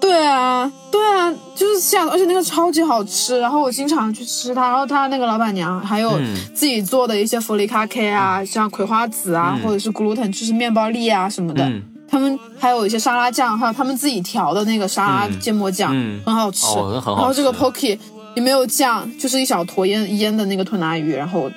[0.00, 3.40] 对啊，对啊，就是西雅图，而且那个超级好吃。
[3.40, 6.16] 然后我经常去吃它，然后他那个老板娘还有
[6.54, 11.68] 自己做的一些弗里卡 K 啊，像葵花籽啊，或者是 gluten，就是面包粒啊什么的。
[12.06, 15.90] 他们还有一些沙拉酱，还有他们自己调的那个沙拉芥末酱，
[16.24, 16.66] 很好吃。
[17.04, 17.98] 然后这个 poke
[18.36, 21.50] 也没有酱，就是一小坨腌腌的那个吞拿鱼，然后。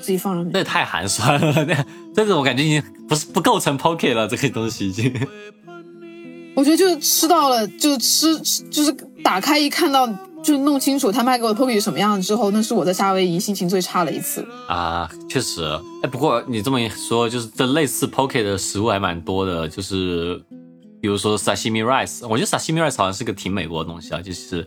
[0.00, 1.64] 自己放上去，那也太寒酸了。
[1.64, 5.12] 那这个我感觉已经不是不构成 poke 了，这个东西已经。
[6.54, 8.92] 我觉得就是吃到了，就是吃，就是
[9.24, 10.08] 打开一看到，
[10.40, 15.10] 就弄清楚他卖给我的 poke 是什么样子之后，那是我在夏威夷心情最差的一次啊。
[15.28, 15.64] 确实，
[16.04, 20.40] 哎，不过你这么一说，就是这类似 poke 的食物还蛮多的，就是
[21.00, 24.64] 比如说 sashimi rice，我觉得 sashimi rice 好像是个挺美国的东西啊，就是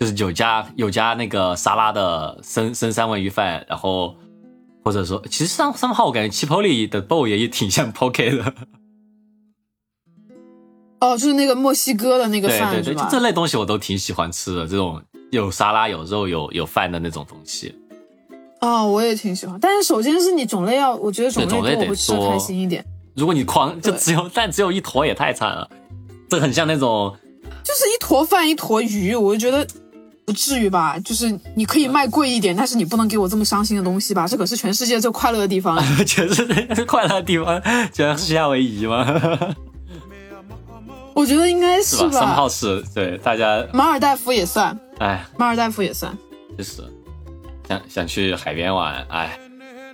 [0.00, 4.16] 就是有加有加那个沙拉的生生三文鱼饭，然后。
[4.82, 8.54] 或者说，其实上上号我感觉 Chipotle 的 bowl 也也挺像 poke 的。
[11.00, 17.74] 哦，就是那个墨西哥的那个饭对对对，这类东西我都挺喜欢吃的，这种有沙拉、有肉、有有饭的那种东西。
[18.62, 22.82] 哦，我也挺喜欢，但是首先是你种类要，我觉得种类多会吃开心一点。
[23.14, 25.68] 如果你狂就只有但只有一坨也太惨了，
[26.30, 27.14] 这很像那种，
[27.62, 29.68] 就是一坨饭一坨鱼，我就觉得。
[30.30, 30.96] 不至于吧？
[31.00, 34.28] 就是你可以卖贵一点，但是你不能给我这么伤心的东西吧？
[34.28, 35.76] 这可是全世界最快乐的地方，
[36.06, 37.60] 全世界最快乐的地方，
[37.92, 39.04] 居然是夏威夷吗？
[41.14, 42.10] 我觉得应该是吧。
[42.12, 46.16] 三号是对大家，马尔代夫也算，哎，马尔代夫也算，
[46.56, 46.84] 就是
[47.66, 49.36] 想想去海边玩，哎，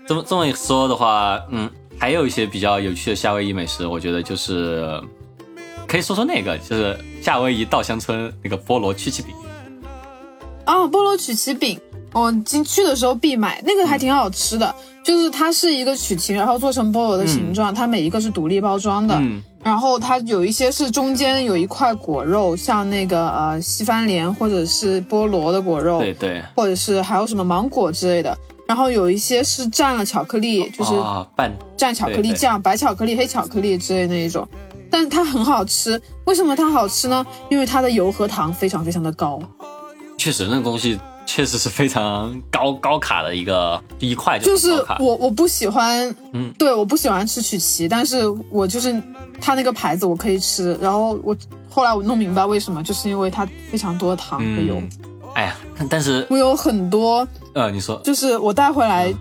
[0.06, 1.68] 这么这么一说的话，嗯，
[1.98, 5.00] 还有一些比较有趣的夏威夷美食，我觉得就是
[5.88, 9.34] 可以说说那个，就是夏威夷稻香村那个菠萝曲奇饼。
[10.66, 11.80] 啊，菠萝曲奇饼，
[12.12, 14.74] 我进去的时候必买，那个还挺好吃的。
[15.04, 19.14] 就是它是一个曲奇，然后做成菠萝的形状，它每一个是独立包装的。
[19.20, 19.40] 嗯。
[19.62, 26.00] 然后它有一些是中间有一块果肉，像那个呃西番莲或者是菠萝的果肉。
[26.00, 26.42] 对对。
[26.56, 28.36] 或者是还有什么芒果之类的。
[28.66, 30.92] 然后有一些是蘸了巧克力，就是
[31.36, 34.46] 拌蘸巧克力酱，白巧克力、黑巧克力之类那一种。
[34.90, 37.24] 但它很好吃，为什么它好吃呢？
[37.48, 39.40] 因为它的油和糖非常非常的高。
[40.16, 49.00] 确实，那个东西确实是非常高高卡的一个第一块，就是我我不喜欢，嗯，对，我不喜欢吃曲奇，但是我就是
[49.40, 51.36] 它那个牌子我可以吃，然后我
[51.68, 54.80] 后来我弄明白为什么，就是因为它非常多的糖和油。
[55.34, 55.56] 哎呀，
[55.90, 59.12] 但是我有很多，呃，你说，就是我带回来，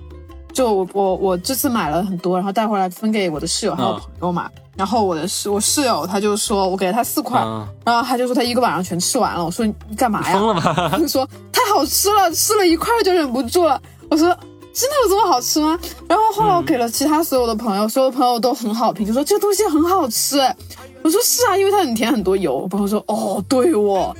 [0.53, 4.49] 就我我我这次买了很多，然后带回来分给我的室友还有朋友嘛。
[4.77, 7.39] 然后我的室我室友他就说，我给了他四块，
[7.85, 9.43] 然后他就说他一个晚上全吃完了。
[9.43, 10.33] 我说你干嘛呀？
[10.33, 10.89] 疯了吧？
[10.91, 13.81] 他就说太好吃了，吃了一块就忍不住了。
[14.09, 14.27] 我说
[14.73, 15.79] 真的有这么好吃吗？
[16.09, 20.37] 然后后来我给了其他所有的朋友，所有朋友都很好评，就说这个东西很好吃。
[21.01, 22.57] 我说是啊，因为它很甜很多油。
[22.57, 24.13] 我朋友说哦，对哦，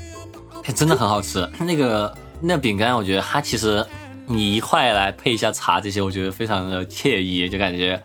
[0.64, 1.46] 哎，真的很好吃。
[1.60, 3.86] 那个那饼干，我觉得它其实
[4.28, 8.02] 你一块来配一下茶这些，我觉得非常的惬意，就感觉。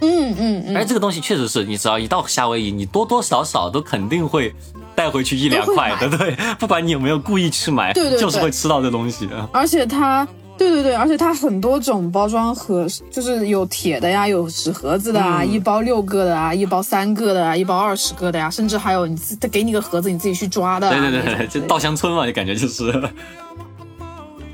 [0.00, 4.54] 嗯嗯嗯，而这个东西确实是你只要一到夏威夷，你多多少少都肯定会
[4.94, 9.28] 带回去一两块的，对，不管你有没有故意去买，对对，就是会吃到这东西。
[9.52, 10.26] 而且它，
[10.58, 20.90] 对对对，而且它很多种包装盒，就是有铁的呀，有纸盒子的啊，一包六个的啊，一包三个的啊，一包二十个的呀，甚至还有你自他给你个盒子，你自己去抓的。
[20.90, 22.92] 对对对，就稻香村嘛，就感觉就是。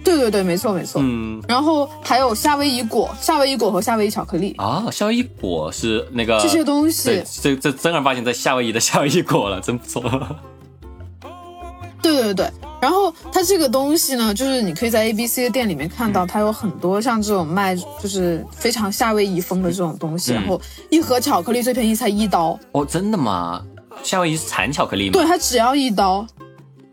[0.02, 1.00] 对对对，没错没错。
[1.04, 4.86] 嗯，然后还有夏威夷果，夏威夷果和夏威夷巧克力啊。
[4.90, 10.02] 夏威夷果是那个这些东西，这这正儿八经在夏威夷的夏威夷果了，真不错。
[12.02, 20.32] 对对对，然后它这个东西呢，就是你可以在 A B C 的店里面看到，它有很多像这种卖就是非常夏威夷风的这种东西。
[20.32, 22.58] 然后一盒巧克力最便宜才一刀。
[22.72, 23.62] 哦，真的吗？
[24.02, 25.12] 夏威夷是产巧克力吗？
[25.12, 26.26] 对，它只要一刀。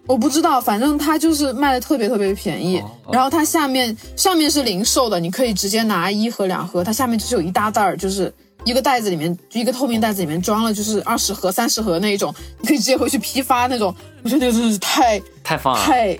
[0.07, 2.81] 我不知道，反正它就是卖的特别特别便宜。
[3.11, 8.33] 然后它下面上面是零售的，你可以直接拿一盒两盒，它下面就是有一大袋儿，就是
[8.63, 13.93] 一个袋子里面一个透明袋子里面装了就是二十盒三十盒那一种，你可以直接回去批发那种。
[14.23, 16.17] 我觉得这个真的是太太棒了，太，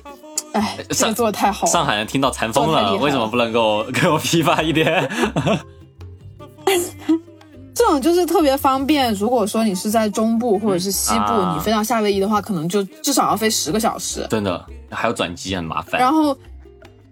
[0.54, 1.72] 哎，这个做的太好了。
[1.72, 5.10] 上海人听到馋疯了，为什么不能够 给我批发一点？
[7.88, 9.14] 这种就是特别方便。
[9.14, 14.28] 如果说你是在中部或者是西部，你飞到夏威夷的话，可能就至少要飞十个小时。
[14.30, 14.62] 真的，
[14.92, 16.00] 还有转机很麻烦。
[16.02, 16.38] 然后，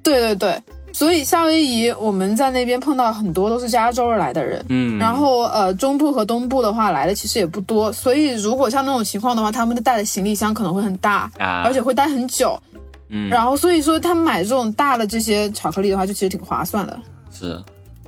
[0.04, 0.62] 对对对，
[0.92, 4.66] 所以夏威夷我们在那边碰到很多都是加州而来的人。
[4.68, 5.00] 嗯。
[5.00, 11.32] 然后呃，中部和东部的话来的其实也不多，所以如果像那种情况的话，他们带的行李箱可能会很大，
[11.64, 12.62] 而且会待很久。
[13.08, 13.30] 嗯。
[13.30, 17.00] 然后所以说他们买这种大的这些巧克力的话，就其实挺划算的。
[17.32, 17.58] 是。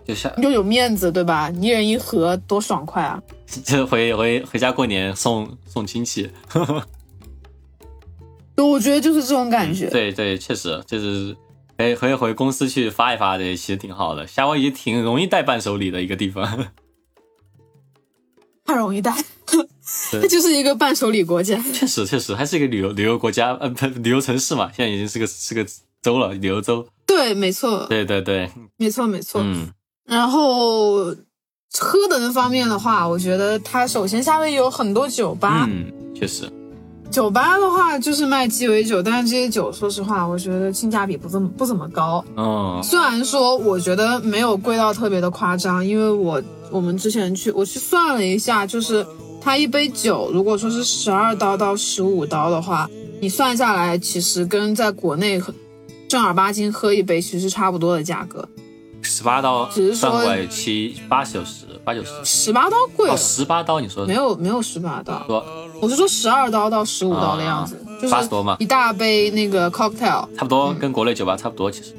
[0.08, 1.50] 就像又有面子对吧？
[1.52, 3.22] 一人一盒多爽快啊！
[3.66, 6.30] 就回回回家过年送送亲戚，
[8.56, 9.90] 对我觉得就是这种感觉。
[9.90, 11.36] 对对，确实就是
[11.78, 14.26] 回回回公司去发一发，这其实挺好的。
[14.26, 16.68] 夏威夷挺容易带伴手礼的一个地方，
[18.66, 19.14] 太容易带，
[20.12, 21.58] 它就是一个伴手礼国家。
[21.74, 24.72] 确实确实，还是一个旅游旅游国家，呃，不旅游城市嘛。
[24.74, 25.66] 现在已经是个是个
[26.02, 26.88] 州了，旅游州。
[27.06, 27.86] 对，没错。
[27.88, 29.42] 对对对，没错没错。
[29.44, 29.72] 嗯。
[30.08, 31.06] 然后
[31.80, 36.50] 喝的那方面的话，我觉得它首先夏威夷有很多酒吧，嗯，确实，
[37.12, 42.24] 酒吧的话就是卖鸡尾酒，但是这些酒说实话，我觉得性价比不怎么不怎么高。
[42.38, 46.42] 嗯，虽然说我觉得没有贵到特别的夸张，因为我
[46.72, 49.06] 我们之前去我去算了一下，就是
[49.42, 52.90] 它一杯酒如果说是十二刀到十五刀的话，
[53.20, 55.42] 你算下来其实跟在国内
[56.08, 58.48] 正儿八经喝一杯其实差不多的价格。
[59.08, 62.12] 十八刀，算过来七八九十，八九十。
[62.24, 63.10] 十八刀贵？
[63.10, 65.26] 哦，十八刀，你说没有没有十八刀，
[65.82, 71.96] 我是说十二刀到十五刀的样子，就是八十多嘛，一大杯那个 cocktail，差不多跟国内酒吧差不多，其实。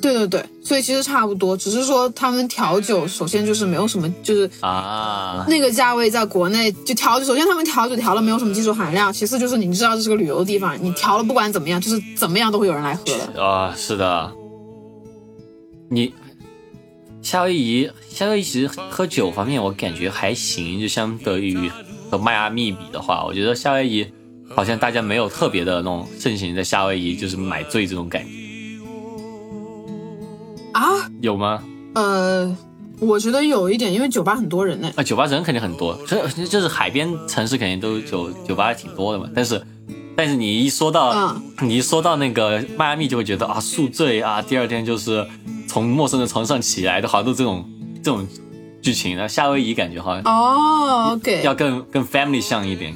[0.00, 13.02] 对对对，所以其实差不多，只是说他们调酒，首先就是没有什么，就是啊，那个价位在国内就调，首先他们调酒调了没有什么技术含量，其次就是你知道这是个旅游的地方，你调了不管怎么样，就是怎么样都会有人来喝
[13.34, 13.44] 的。
[13.44, 14.32] 啊，是的。
[15.90, 16.12] 你
[17.22, 21.70] 夏威夷，夏威夷其实喝酒方面我感觉还行，就相对于
[22.10, 24.06] 和迈阿密比的话，我觉得夏威夷
[24.54, 28.30] 好像大家没有特别的那种盛行在夏威夷就是买醉这种感觉
[30.72, 31.10] 啊？
[31.20, 31.62] 有吗？
[31.94, 32.56] 呃，
[33.00, 34.90] 我觉得有一点，因为酒吧很多人呢。
[34.96, 39.62] 啊，酒吧人肯定很多，这就是海边城市肯定都酒酒吧挺多的嘛，但是。
[40.18, 45.24] 但是你一说到，你一说到那个迈阿密，就会觉得啊宿醉啊，第二天就是
[45.68, 47.64] 从陌生的床上起来的，好像都这种
[48.02, 48.26] 这种
[48.82, 49.16] 剧情。
[49.16, 52.92] 那夏威夷感觉好像哦，OK，要更更 family 像一点。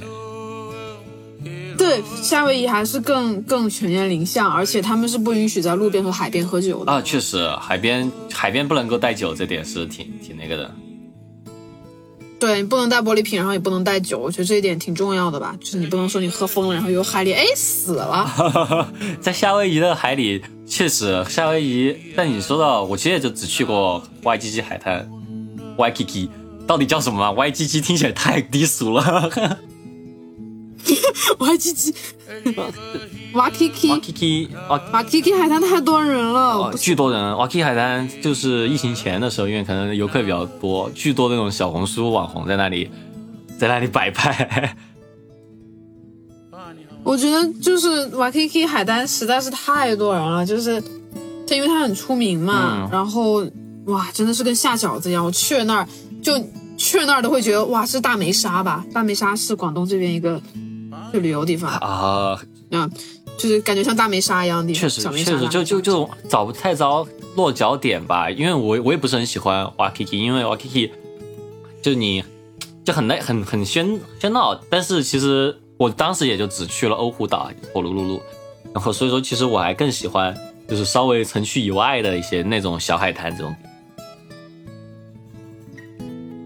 [1.79, 7.01] 对，夏威夷还是更更全年龄像，而且他们是不允许在路边和海边喝酒的啊。
[7.03, 10.75] 确实，海边海边不能够带酒，这点是挺挺那个的。
[12.43, 15.57] 对你不能带玻璃瓶，然后也不能带酒，我觉得这一点挺重要的吧。
[15.61, 18.89] 就是你不能说你喝疯了，然后游海里，哎死了。
[19.23, 21.97] 在夏威夷的海里，确实夏威夷。
[22.17, 25.09] 但你说到，我其实也就只去过 Y G G 海滩
[25.77, 26.31] Y G G
[26.67, 29.31] 到底叫什么？Y G G 听起来太低俗了。
[31.39, 31.57] Y
[33.35, 37.37] 瓦 K K，瓦 K K，瓦 K K 海滩太多人了，巨多人。
[37.37, 42.91] 瓦 Kiki 海滩就是疫情前的时候，因为可能游客比较多，巨多那种小红书网红在那里，
[43.59, 44.77] 在那里摆拍。
[47.05, 50.81] 我觉得就是瓦 Kiki 海滩实在是太多人了，就是
[51.47, 53.45] 它因为它很出名嘛，然后
[53.87, 55.25] 哇，真的是跟下饺子一样。
[55.25, 55.89] 我去了那儿，
[56.23, 56.33] 就
[56.77, 58.85] 去了那儿都会觉得哇，是大梅沙吧？
[58.93, 60.41] 大梅沙是广东这边一个
[61.11, 62.39] 去旅游地方啊。
[62.71, 62.91] 嗯，
[63.39, 70.93] 就是感觉像大梅沙一样的地方，确实确实就就就找不太着落脚点吧，因为我我也不是很喜欢瓦 K K，因为瓦 K K
[71.81, 72.23] 就你
[72.85, 78.21] 就很累很很喧喧闹，但是其实我当时也就只去了欧胡岛、火炉噜噜，
[78.73, 80.37] 然后所以说其实我还更喜欢
[80.69, 83.57] 就是稍微城区以外的一些那种小海滩这种。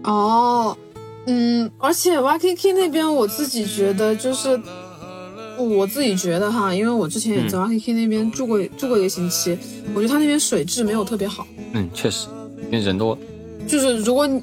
[0.03, 0.77] 哦，
[1.25, 4.59] 嗯，而且瓦 K K 那边我自己觉得就是。
[5.57, 9.57] 我自己觉得哈，因为我之前也在 R K K 那边住过住过一个星期，
[9.93, 11.45] 我觉得他那边水质没有特别好。
[11.73, 12.27] 嗯，确实，
[12.71, 13.17] 因为人多。
[13.67, 14.41] 就是如果你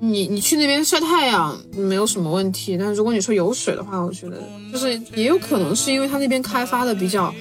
[0.00, 4.42] 你你去那边晒太阳没有什么问题，但是如果你说有水的话，我觉得
[4.72, 7.32] 就是也有可能是因为他那边开发的比较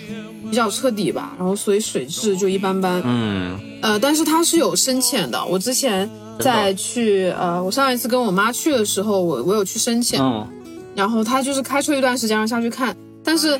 [0.49, 3.01] 比较彻底吧，然后所以水质就一般般。
[3.05, 3.59] 嗯。
[3.81, 5.43] 呃，但是它是有深浅的。
[5.45, 6.09] 我之前
[6.39, 10.21] 在去呃，我上一次跟我妈去的时候，我我有去深浅。
[10.21, 10.47] 嗯。
[10.95, 12.95] 然后他就是开车一段时间然后下去看。
[13.23, 13.59] 但是，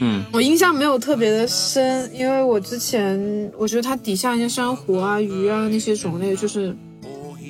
[0.00, 6.74] 嗯，我印象没有特别的深，因为我之前我觉得它底下一些珊瑚啊、鱼啊那些种类就是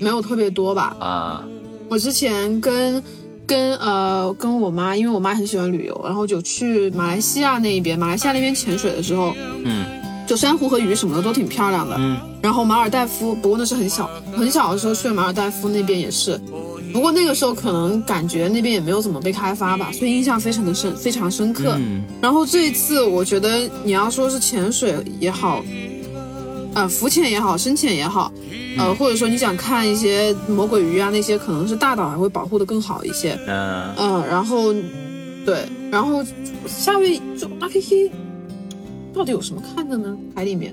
[0.00, 0.96] 没有特别多吧。
[0.98, 1.44] 啊，
[1.88, 3.02] 我之前跟
[3.46, 9.34] 跟呃跟我妈，因为我妈很喜欢旅游，然后就去马来西亚那一边，马来西亚那边潜水的时候，
[9.64, 9.84] 嗯，
[10.26, 11.96] 就珊瑚和鱼什么的都挺漂亮的。
[11.98, 16.40] 嗯，然后马尔代夫，不过那是很小很小的时候去马尔代夫那边也是。
[16.94, 21.76] 不过那个时候可能感觉那边也没有怎么被开发吧，所以印象非常的深，非常深刻。
[22.20, 25.60] 然后这一次我觉得你要说是潜水也好，
[26.72, 28.32] 呃，浮潜也好，深潜也好，
[28.78, 33.36] 呃，或者说你想看一些魔鬼鱼啊那些，可能是大岛还会保护的更好一些。
[33.48, 34.72] 嗯嗯，然后
[35.44, 36.24] 对，然后
[36.64, 38.10] 夏威夷就阿 K K
[39.12, 40.16] 到底有什么看的呢？
[40.32, 40.72] 海里面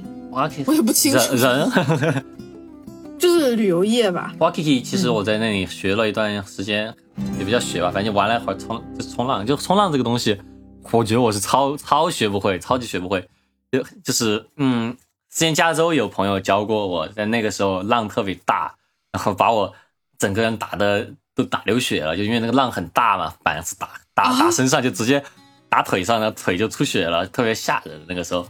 [0.66, 1.36] 我也不清楚。
[1.36, 2.24] 人。
[3.22, 4.34] 就是旅游业吧。
[4.40, 6.92] Waikiki 其实我在那里学了一段时间，
[7.38, 9.46] 也比较学吧，反正就玩了一会儿冲，就是冲浪。
[9.46, 10.42] 就冲浪这个东西，
[10.90, 13.24] 我觉得我是超超学不会，超级学不会。
[13.72, 14.98] 就就是嗯，
[15.30, 18.74] 之前加州有朋友教过我，在那个时候浪特别大，
[19.12, 19.72] 然后把我
[20.18, 25.24] 整个人打的都打流血了，就因为那个浪很大嘛，板子打打打身上就直接
[25.70, 28.48] 打腿上，了腿就出血了，特别吓人那个时候。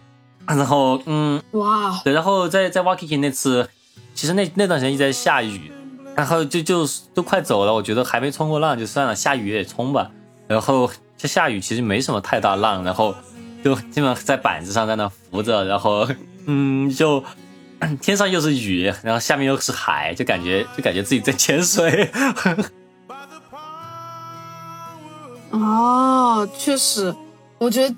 [0.47, 3.67] 然后嗯，哇，对，然后在在 Waikiki 那次。
[4.13, 5.71] 其实那那段时间一直在下雨，
[6.15, 10.11] 然后就就都快走了，我觉得还没冲过浪就算了，下雨也冲吧。
[10.47, 13.15] 然后这下雨其实没什么太大浪，然后
[13.63, 16.07] 就基本上在板子上在那浮着，然后
[16.45, 17.23] 嗯，就
[18.01, 22.11] 天上又是雨，然后下面又是海，就感觉就感觉自己在潜水。
[25.51, 27.13] 哦，确实，
[27.57, 27.95] 我觉得，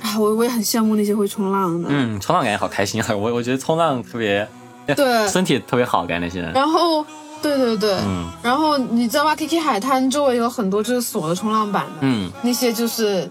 [0.00, 1.88] 哎，我我也很羡慕那些会冲浪的。
[1.90, 3.16] 嗯，冲浪感觉好开心啊！
[3.16, 4.46] 我我觉得冲浪特别。
[4.94, 6.52] 对， 身体特别好，感觉那些人。
[6.52, 7.04] 然后，
[7.42, 13.28] 对对对，嗯，然后你知道吗 k k 海滩周围有很多就是锁的冲浪板的，嗯，那些就是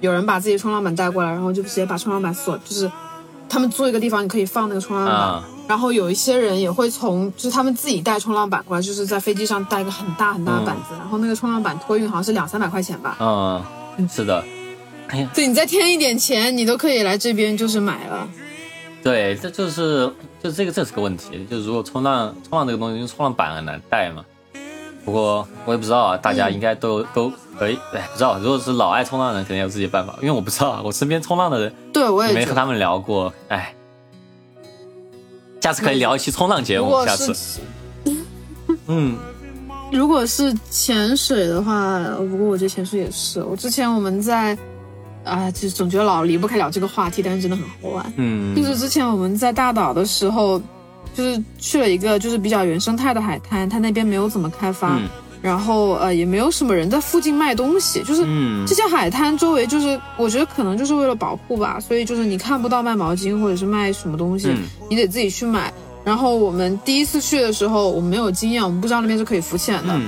[0.00, 2.90] 有人把自己冲浪板带过来，然后就直接把冲浪板锁，就是
[3.48, 5.42] 他们租一个地方，你可以放那个冲浪板。
[5.68, 13.16] 然后有一些人也会从，就是他们自己带冲浪板过来，就是在飞机上带一个很大很大的板子，然后那个冲浪板托运好像是两三百块钱吧。
[13.20, 14.42] 嗯，是的。
[15.06, 18.26] 哎呀，对你再添一点钱，你都可以来这边就是买了。
[19.02, 24.24] 对，这就是就这个这是个问题，就是如果冲浪冲浪这个东西，因为冲浪板很难带嘛。
[25.04, 28.38] 不过我也不知道啊，大家应该都都可以，哎，不知道。
[28.38, 33.74] 如果是老爱冲浪的人，肯定有自己的办法，因为我不知道，我身边冲浪的人，对我也没和他们聊过，哎。
[35.60, 37.60] 下次可以聊一期冲浪节目，下次。
[38.86, 39.16] 嗯，
[39.92, 44.56] 如果是潜水的话，不过我觉得潜水也是，我之前我们在。
[45.24, 48.12] 啊，就总觉得老离不开聊这个话题，但是真的很好玩。
[48.16, 50.60] 嗯，就是之前我们在大岛的时候，
[51.14, 54.98] 就是去了一个就是比较原生态的海滩，它那边没有怎么开发，
[55.42, 58.24] 然后呃也没有什么人在附近卖东西，就是
[58.66, 64.54] 这些海滩周围就是我觉得可能就是为了保护吧，所以就是你看不到卖毛巾或者是卖什么东西，
[64.88, 65.72] 你得自己去买。
[66.02, 70.00] 然后我们第一次去的时候，我们没有经验，我们不知道那边是可以浮潜的。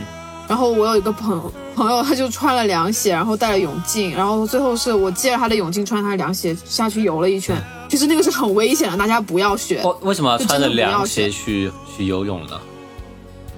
[0.48, 7.56] 然后我有一个朋朋友，他就穿了凉鞋，然后戴了泳镜，然后最后是我借着他的泳镜，穿他的凉鞋下去游了一圈。
[7.88, 9.82] 其实那个是很危险的，大家不要学。
[10.00, 12.60] 为什么要穿着凉鞋去去游泳呢？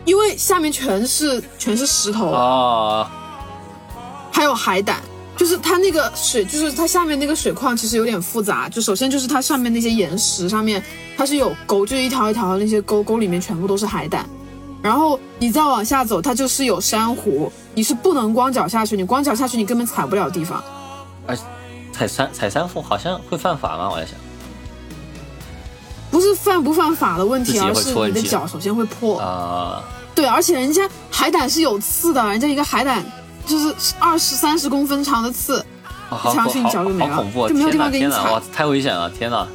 [0.05, 3.11] 因为下面全是全是石头啊，
[4.30, 5.01] 还有海胆，
[5.37, 8.68] 就是它那个水，就是它下面那个水况其实有点复杂。
[8.68, 10.82] 就首先就是它上面那些岩石上面
[11.16, 14.28] 它是有沟，就是一条一条的那些沟沟里面全部都是海胆。
[14.85, 20.62] 然后你再往下走，它就是有珊瑚，你是不能光脚下去，你光脚下去你根本踩不了地方。
[21.26, 21.35] 而
[21.91, 23.89] 踩珊踩珊瑚好像会犯法吗？
[23.91, 24.14] 我在想，
[26.11, 29.82] 不是犯不犯法的问题，而是你的脚首先会破啊。
[30.14, 33.03] 对，而且人家海胆是有刺的，人家一个海胆
[33.47, 35.64] 就是二十三十公分长的刺，
[36.11, 39.49] 踩上去你脚就没了，就没有地方给你踩，哇，太危险了，天哪！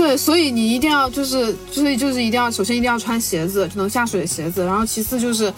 [0.00, 4.64] 对，所以你一定要就是，所以就是一定要，首先一定要穿鞋子，就能下水的鞋子。
[4.64, 5.52] 然后其次就是，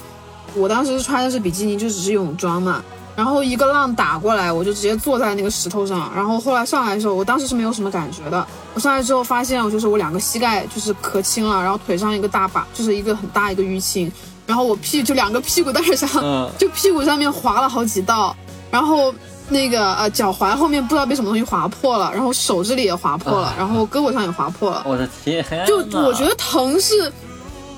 [0.57, 2.82] 我当时穿的是比基尼，就只是泳装嘛。
[3.14, 6.11] 然后一个浪打过来，我就直接坐在那个石头上。
[6.12, 8.45] 然后后来上来的时候，我当时是没有什么感觉的。
[8.74, 14.11] 我上来之后发现，我就是我两个膝盖就是可青了，然后腿上一个大把，就是一个很大一个淤青。
[14.45, 18.36] 然后我屁就两个屁股蛋上，就屁股上面划了好几道。
[18.72, 19.14] 然后。
[19.53, 24.82] 那个呃，脚踝后面不知道被什么东西划破了，然后手这里也划破了，然后胳膊上也划破了。
[24.86, 25.44] 我的天！
[25.66, 27.12] 就我觉得疼是，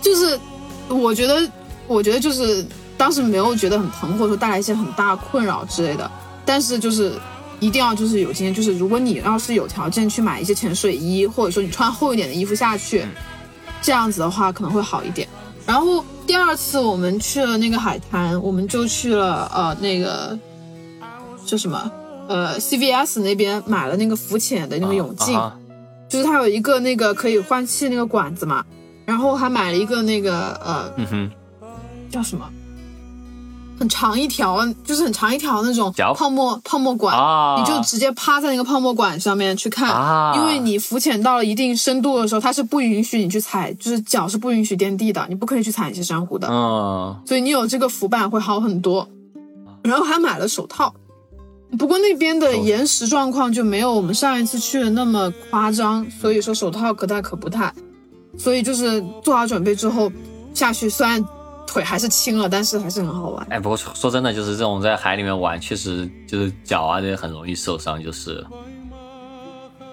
[0.01, 0.39] 就是
[0.89, 1.47] 我觉得，
[1.87, 2.64] 我觉得就是
[2.97, 6.11] 当时没有觉得很疼，或者说带来一些很大困扰之类的。
[6.47, 7.12] 但是就是
[7.59, 13.05] 一定要就是有经验，就是如果你要是有条件去买一些潜水衣，或者说你穿厚一点的衣服下去，
[13.83, 15.29] 这样子的话可能会好一点。
[15.66, 20.39] 然后第二次我们去了那个海滩，我们就去了呃那个。
[21.47, 21.90] 就什么？
[22.26, 25.38] 呃 CVS 那边买了那个浮潜的那个泳镜，
[26.09, 28.64] 就是它有一个那个可以换气那个管子嘛，
[29.05, 30.90] 然后还买了一个那个呃，
[32.11, 32.49] 叫什么？
[33.76, 37.14] 很长一条，就是很长一条那种泡沫泡沫管，
[37.61, 46.49] 你就直接趴在那个泡沫管上面去看，因为你浮潜到了一定深度的时候，它是不允许你去踩，就是脚是不允许垫地的，你不可以去踩一些珊瑚的。
[46.49, 49.07] 嗯，所以你有这个浮板会好很多。
[49.82, 50.95] 然后还买了手套，
[51.79, 57.72] 不过那边的岩石状况就没有我们上一次去的那么夸张，所以说手套可戴可不戴。
[58.37, 60.11] 所以就是做好准备之后
[60.53, 61.25] 下去，虽然。
[61.66, 63.45] 腿还是轻了，但是还是很好玩。
[63.51, 68.47] 哎，不过说真的，就是这种在海里面玩，确实就是脚啊这些很容易受伤，就是。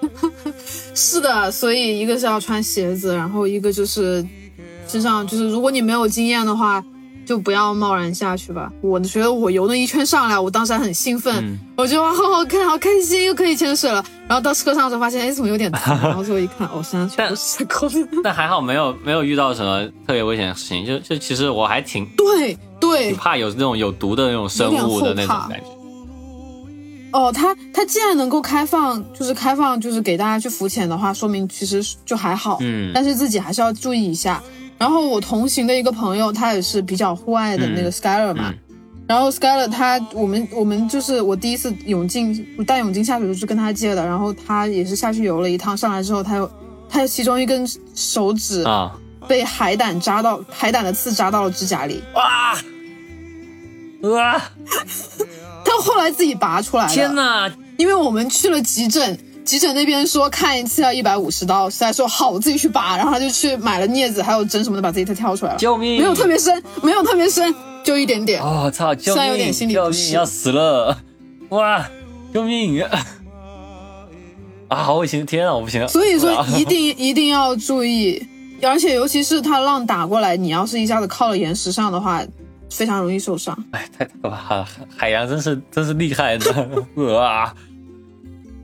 [0.94, 4.24] 是的，所以一个是要穿鞋子，然后一个就是
[4.86, 6.84] 身上就是如果你没有经验的话。
[7.32, 8.70] 就不要贸然下去吧。
[8.82, 14.04] 我觉得我游了一圈上来，我当时还很兴奋，我觉得哇，好好看，好开心，又可以潜水了。
[14.28, 15.98] 然后到车上的时候发现，哎，怎么有点 疼？
[16.04, 18.06] 然后最后一看，哦，身上全部是口子。
[18.22, 20.86] 但还好没有没有遇到什么特别危险的事情。
[20.86, 25.66] 就就其实我还挺对对，怕有那种有毒的那种生物的那种感觉。
[27.14, 32.58] 哦，它它既然能够开放，就是开放，就是给大家去浮潜的话，说明其实就还好。
[32.60, 34.44] 嗯，但是自己还是要注意一下。
[34.82, 38.52] 然后我同行的一个朋友，他也是比较户外的那个 Skyler 嘛。
[39.08, 44.04] 然后 Skyler 他，我们我们就是我第一次泳镜，我带泳镜下水就是跟他借的。
[44.04, 46.52] 然后他也是下去游了一趟，上来之后，他又
[46.90, 47.64] 他其中一根
[47.94, 48.92] 手指啊
[49.28, 52.02] 被海胆扎到，海胆的刺扎到了指甲里。
[52.16, 52.58] 哇
[54.10, 54.42] 哇！
[55.64, 56.92] 他后来自己拔出来了。
[56.92, 57.52] 天哪！
[57.78, 59.16] 因为我们去了急诊。
[59.52, 65.58] 急诊那边说看一次要一百五十刀，实在说好，我自己去拔，然后他就去买了镊子还有针什么的，把自己再挑出来了。
[65.60, 65.98] 救命！
[65.98, 68.42] 没有特别深，没有特别深，就一点点。
[68.42, 68.96] 哦操！
[68.96, 69.28] 救命！
[69.28, 70.98] 有点心理不适，要死了！
[71.50, 71.86] 哇！
[72.34, 72.82] 救命！
[74.70, 75.26] 啊，好恶心！
[75.26, 75.86] 天啊，我不行。
[75.90, 78.26] 所以说一定 一定要注意，
[78.62, 82.24] 而且尤其是他浪打过来，你要是一下子靠了岩石上的话，
[82.70, 83.54] 非常容易受伤。
[83.72, 84.68] 哎，太可怕了！
[84.96, 86.56] 海洋真是真是厉害的，
[87.20, 87.54] 啊！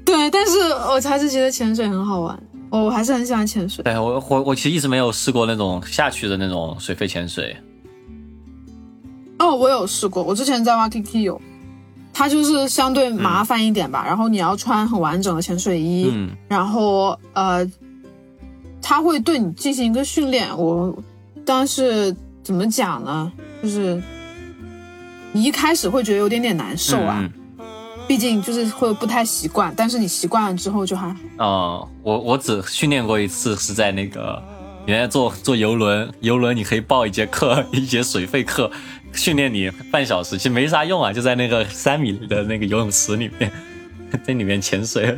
[0.08, 2.40] 对，但是我还是觉得潜水很好玩，
[2.70, 3.84] 我还是很喜欢潜水。
[3.84, 7.58] 对我，我我其实一直没有试过那种下去的那种水肺潜水。
[9.38, 11.42] 哦，我有试过，我之前在 Waikiki 有，
[12.14, 16.10] 它就是相对麻烦一点吧，然后你要穿很完整的潜水衣，
[16.48, 17.70] 然后呃，
[18.82, 20.58] 他会对你进行一个训练。
[20.58, 20.98] 我
[21.46, 23.30] 但是怎么讲呢？
[23.62, 24.02] 就是
[25.34, 27.30] 你一开始会觉得有点点难受啊。
[28.08, 31.14] 毕竟就是会不太习惯，但是你习惯了之后就还……
[31.38, 34.42] 哦，我我只训练过一次，是在那个
[34.86, 38.72] 原来坐坐游轮，游轮你可以报一节课，一节水费课，
[39.12, 43.52] 训练你半小时，其实没啥用啊，就在那个三米的那个游泳池里面，
[44.26, 45.14] 在里面潜水，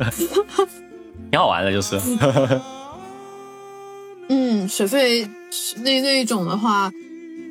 [1.30, 2.00] 挺好玩的，就是。
[4.28, 5.28] 嗯，水费
[5.76, 6.90] 那那一种的话。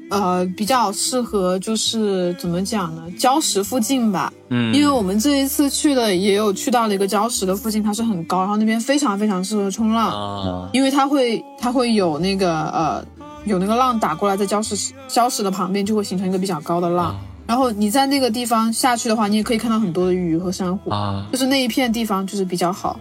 [0.10, 3.04] 呃，比较适合就是怎么讲呢？
[3.18, 13.06] 礁石附近吧，嗯，因为我们这一次去的也有去到了一个礁石的附近，它是很高，然后那边非常非常适合冲浪，啊，因为它会它会有那个呃
[13.46, 23.00] 有那个浪打过来，在礁石礁石的旁边就会形成一个比较高的浪，然后你在那个地方下去的话，你也可以看到很多的鱼和珊瑚，啊，就是那一片地方就是比较好，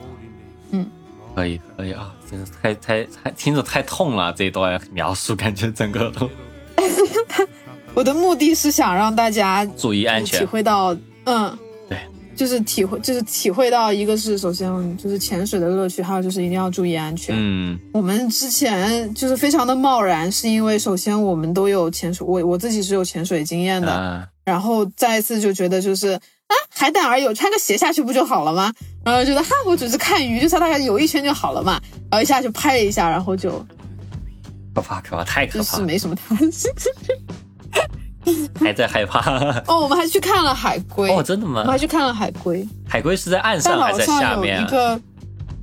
[0.73, 0.87] 嗯，
[1.35, 6.29] 可以可以啊，真的太太太听着太痛了，这一段描述感觉整个都。
[7.95, 11.59] 我的目的是想让大家注意安全，体会到，嗯，
[11.89, 11.99] 对，
[12.37, 17.35] 就是体会，就是体会到一个是首先就是潜水的乐趣，还有就是一定要注意安全。
[17.37, 28.73] 嗯，我们之前就是非常的贸然，是因为首先我们都有潜水，我我自己是有潜水经验的，然后再一次就觉得就是啊，海胆而已，穿个鞋下去不就好了吗？
[29.05, 31.81] 然后觉得哈，我只是看鱼，就大概游一圈就好了嘛，
[32.11, 33.67] 然后一下就拍了一下，然后就。
[34.81, 36.71] 可怕可怕太可怕，就是没什么弹性，
[38.61, 39.21] 还在害怕
[39.67, 39.81] 哦。
[39.81, 41.61] 我们还去看了海龟哦，真的吗？
[41.61, 44.63] 我们还去看了海龟，海龟是在岸上还是在下面？
[44.63, 45.01] 一个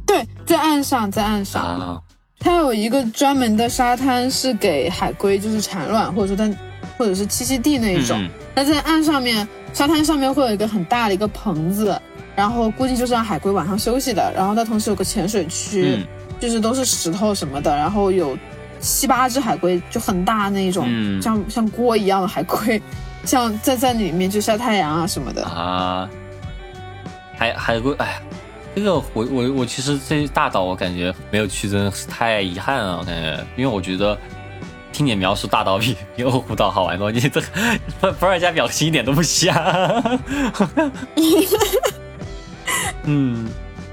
[0.05, 2.03] 对，在岸上，在岸上，
[2.39, 6.53] 它有一个专门的沙滩是给海龟就是产卵或者说它
[6.97, 8.27] 或者是栖息地那一种。
[8.53, 11.99] 那在岸上面，沙滩上面会有一个很大的一个棚子，
[12.35, 14.31] 然后估计就是让海龟晚上休息的。
[14.35, 16.05] 然后它同时有个潜水区，
[16.39, 18.37] 就是都是石头什么的，然后有。
[18.85, 20.85] 七八只海龟就很大那种，
[21.21, 22.79] 像像锅一样的海龟，
[23.25, 26.07] 像在在里面就晒太阳啊什么的啊。
[27.37, 28.21] 海海龟，哎呀，
[28.75, 32.99] 这个我我我其实这大岛我感觉没有去，真的是太遗憾了。
[32.99, 34.17] 我感觉，因为我觉得
[34.93, 37.41] 听你描述大岛比比欧胡岛好玩多，你这
[37.99, 39.53] 不不二家表情一点都不像。
[43.03, 43.47] 嗯，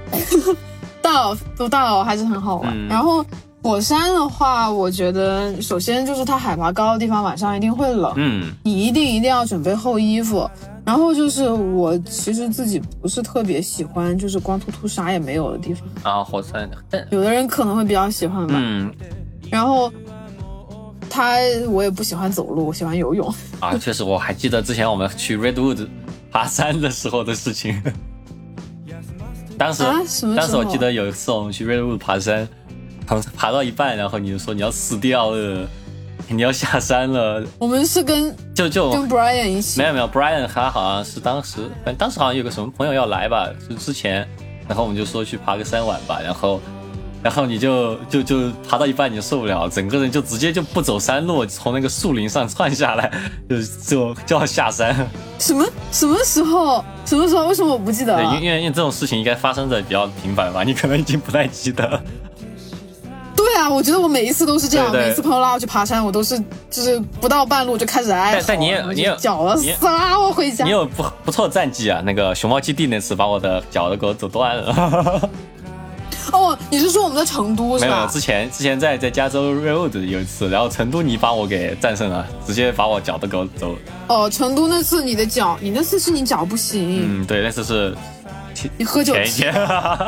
[1.01, 2.87] 大岛都大岛还是很好玩。
[2.87, 3.25] 然后
[3.63, 10.47] 火山的话，我觉得首先就是它海拔高的地方晚上一定会冷，嗯，你一定一定要准备厚衣服。
[10.85, 16.21] 然后就是我其实自己不是特别喜欢，就是光秃秃啥也没有的地方啊。
[16.21, 16.69] 火山，
[17.09, 18.53] 有的人可能会比较喜欢吧。
[18.57, 18.93] 嗯，
[19.49, 19.91] 然后。
[21.09, 21.35] 他
[21.67, 23.77] 我也不喜欢走路，我喜欢游泳啊。
[23.77, 25.87] 确实，我还记得之前我们去 Redwood
[26.31, 27.79] 爬山的时候的事情。
[29.55, 29.83] 当时，
[30.35, 32.49] 当时我记得有一次我们去 Redwood 爬山，
[33.05, 35.67] 爬爬到一半，然后你就说你要死掉了，
[36.27, 37.43] 你要下山了。
[37.59, 44.27] 我们是跟就就跟 Brian 一起，没有没有，Brian 他好像是当时，反正当时好像有个什么朋友要来吧，就之前，
[44.67, 46.59] 然后我们就说去爬个山玩吧，然后。
[47.23, 53.09] 然后你就就就爬到一半你就受不了，整个人就直接就不走山路，从那个树林上窜下来，
[53.49, 54.93] 就就就要下山。
[55.39, 56.83] 什么什么时候？
[57.05, 57.47] 什么时候？
[57.47, 58.13] 为什么我不记得？
[58.17, 62.03] 对，因为因为这种事情应该发生的比较频繁吧，你可能已经不太记得。
[63.69, 66.37] 我觉得我每一次都是这样，每次朋友拉我去爬山，我都是
[66.69, 70.65] 就是不到半路就开始哀但但你也你也脚了，拉我回家。
[70.65, 75.29] 你有不不错的战绩啊，那个熊猫基地那次把我的脚都给我走断了。
[76.31, 77.95] 哦，你是说我们在成都是吧？
[77.95, 83.75] 没有，之前之前在在加州 road 有一次，然后成都你把我给战胜了，直接把我脚都给我走。
[84.07, 87.21] 哦，成都那次你的脚，你那次是你脚不行。
[87.21, 87.95] 嗯，对，那次是
[88.77, 89.53] 你喝酒前一天，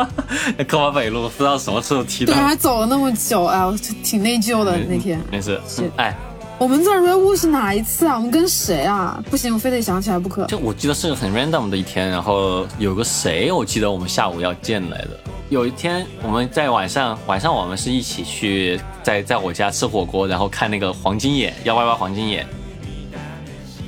[0.68, 2.34] 科华北路不知道什么时候提的。
[2.34, 5.20] 对，还走了那么久，哎，我挺内疚的那天。
[5.32, 5.60] 没事，
[5.98, 6.16] 哎，
[6.58, 8.16] 我们在 road 是哪一次啊？
[8.16, 9.22] 我们跟谁啊？
[9.30, 10.46] 不行，我非得想起来不可。
[10.46, 15.10] 就我记得是很 random 的一天，然后有个谁，我记得我们下午要见来的。
[15.50, 22.48] 有一天，我们在晚上，晚上我们是一起去在在我家吃火锅，然后看那个黄金眼幺八八黄金眼。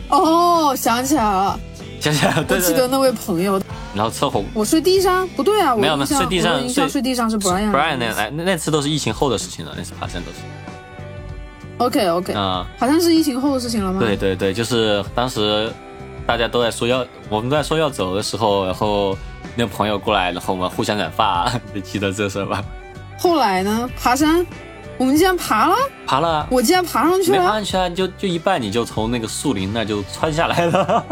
[0.09, 1.59] 哦，想起来了，
[1.99, 3.61] 想起来了，我记得那位朋友。
[3.95, 7.71] 然后吃火锅，我睡地上，不对啊，没有没有睡地上，睡睡地上是 Brian。
[7.71, 10.37] Brian 那来那那次都是疫情后的事情了，那次爬山都是。
[11.77, 13.99] OK OK，啊，好像是疫情后的事情了吗？
[13.99, 15.71] 对对对，就是当时
[16.25, 19.17] 大家都在说要，我们在说要走的时候，然后。
[19.59, 22.63] 那个朋友过来，然后我们互相染发， 你记得这事吧？
[23.17, 23.89] 后来呢？
[23.99, 24.45] 爬山，
[24.99, 25.75] 我们竟然爬了，
[26.05, 27.89] 爬了，我竟然爬上去了，爬上去啊！
[27.89, 31.03] 就就一半，你就从那个树林那就窜下来了。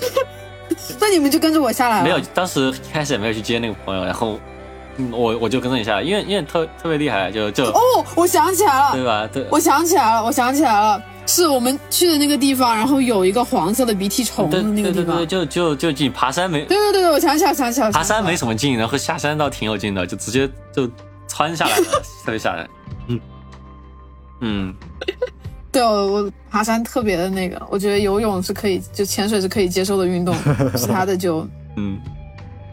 [1.00, 2.04] 那你们就跟着我下来了？
[2.04, 4.38] 没有，当时开始也没有去接那个朋友，然后
[5.10, 9.28] 我我就跟着你下来，因为因为特特别厉害，就就哦，我想起来了，对吧？
[9.32, 11.02] 对，我想起来了，我想起来了。
[11.30, 15.14] 是我们去的那个地方，然后有一个黄色的鼻涕虫的那个地方。
[15.14, 16.64] 对对对，就就就近爬山没。
[16.64, 17.92] 对对对对，我想起来想起来。
[17.92, 20.90] 爬山没什么劲，然后下山倒挺有劲的，就直接就
[21.26, 21.84] 穿下来了，
[22.24, 22.70] 特别吓人。
[23.08, 23.20] 嗯
[24.40, 24.74] 嗯，
[25.70, 30.34] 对我我爬山特别的那个，我觉得游泳是可以，就潜水是可以接受的运动，
[30.74, 31.46] 其他的就
[31.76, 31.98] 嗯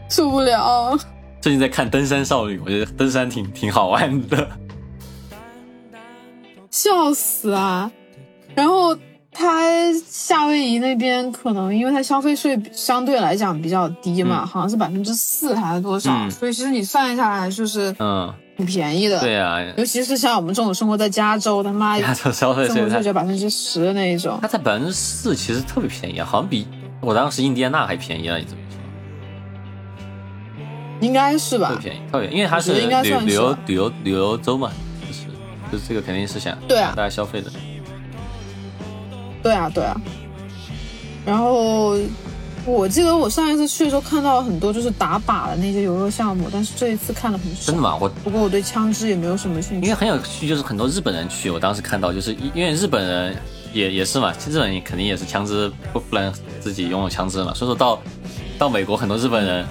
[0.08, 0.98] 受不了。
[1.40, 4.48] 最近在看《登山少女》，我觉得登山挺挺好玩的。
[6.70, 7.90] 笑死啊！
[8.54, 8.96] 然后
[9.30, 19.20] 它夏威夷那边可能因为它消费税相对来讲比较低嘛，好像是百分之四还是多少，所以其实你算一下来就是嗯挺便宜的。
[19.20, 24.38] 对呀，尤其是像我们这种生活在加州，他妈 加州消费税就百分之十的那一种。
[24.40, 26.66] 它才百分之四，其实特别便宜啊，好像比
[27.00, 28.76] 我当时印第安纳还便宜了，你怎么说？
[31.00, 31.68] 应该是吧？
[31.68, 32.86] 特别便宜，特别，因为它是旅
[33.24, 34.70] 旅游旅游旅游州嘛，
[35.06, 35.24] 就是
[35.70, 37.50] 就是这个肯定是想对啊大家消费的。
[39.42, 39.94] 对啊，对啊，
[41.26, 41.96] 然后
[42.66, 47.66] 我记得我上一次去的时候看到了很多就是打靶的那些游乐项目，但是这一次看的很少。
[47.66, 47.96] 真的吗？
[48.00, 49.86] 我不过我对枪支也没有什么兴趣。
[49.86, 53.36] 因为很有趣，就是很多日本人去，我当时看到就是因为日本人
[53.72, 58.00] 也也是嘛，日本人肯定也是枪支不不能自己拥有枪支嘛，所以说到
[58.58, 59.64] 到美国很多日本人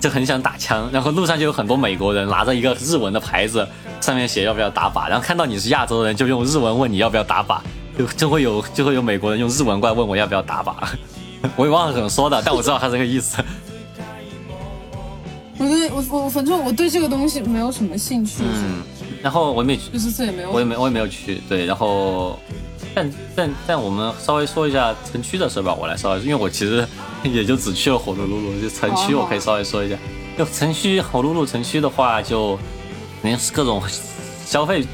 [0.00, 3.66] 就很想打枪，然后路上就有很多美国人拿着一个日文的牌子，
[4.00, 7.58] 上面写要不要打靶，然后看到你是亚洲人，就用日文问你要不要打靶。
[7.98, 10.74] 就就会有就会有美国人用日文过来问我要不要打靶，
[11.56, 13.42] 我也忘了怎么说的，但我知道他这个意思。
[15.58, 18.42] 我对我我反正我对这个东西没有什么兴趣。
[18.42, 18.82] 嗯，
[19.22, 21.40] 然后我也没去，就是这也没有，我也没我也没有去。
[21.48, 22.38] 对，然后
[22.94, 26.86] 但但但我们稍微说一下城区的事吧，我来稍微，因为我其实
[27.22, 29.96] 也就只去了火炉噜，就城区我可以稍微说一下。
[30.36, 32.56] 就城区火炉噜城区的话，就
[33.22, 33.82] 肯定是各种
[34.44, 34.84] 消费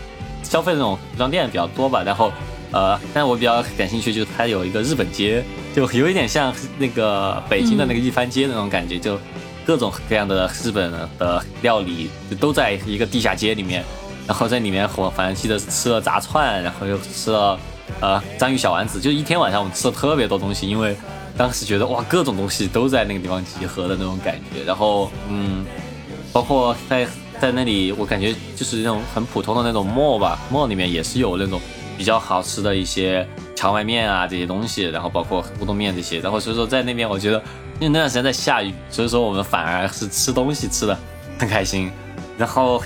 [0.44, 2.30] 消费那种服装店比较多吧，然后。
[2.72, 5.44] 呃，但我比较感兴趣，就是它有一个日本街，
[5.74, 9.18] 就有一点像那个北京的那个一番街那种感觉，就
[9.64, 12.10] 各种各样的日本的料理
[12.40, 13.84] 都在一个地下街里面，
[14.26, 17.58] 然后在里面我反正记得吃了炸串，然后又吃了
[18.00, 20.96] 呃章鱼小丸子，就一天晚上我们吃了特别多东西，因为
[21.36, 24.64] 当时觉得哇各种东西都在那个地方集合的那种感觉。
[24.64, 25.64] 然后嗯，
[26.32, 27.06] 包括在
[27.40, 31.60] 在那里，我感觉就是那种很普通的那种 mall 吧，，mall 里面也是有那种
[31.96, 36.18] 比较好吃的一些荞麦面啊这些东西，然后包括乌冬面这些。
[36.20, 37.38] 然后所以说在那边我觉得，
[37.80, 40.98] 因为那段时间在下雨，所以说我们反而是吃东西吃的
[41.38, 41.90] 很开心。
[42.38, 42.82] 然后。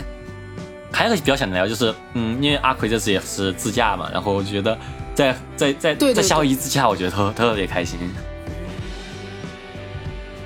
[0.93, 4.79] 还有个比较想聊就是，嗯，因为阿奎这次也是自驾嘛，然后我觉得
[5.15, 7.99] 在在在在夏威夷自驾，我觉得特特别开心。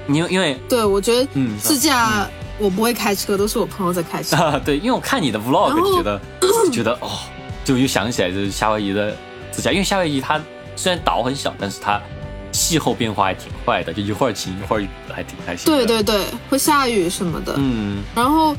[0.08, 2.26] 因为因为对我觉得，嗯，自驾
[2.58, 4.58] 我不会开车，都是我朋友在开车。
[4.64, 6.20] 对，因为我看你的 vlog 就觉得
[6.72, 7.10] 觉得哦，
[7.64, 9.16] 就又想起来就是夏威夷的
[9.50, 10.40] 自驾，因为夏威夷它
[10.76, 12.00] 虽然岛很小，但是它
[12.52, 15.66] 气候变化还挺快的，就一会儿晴一会儿雨，还挺开心。
[15.66, 17.54] 对对对，会下雨什么的。
[17.56, 18.56] 嗯，然后。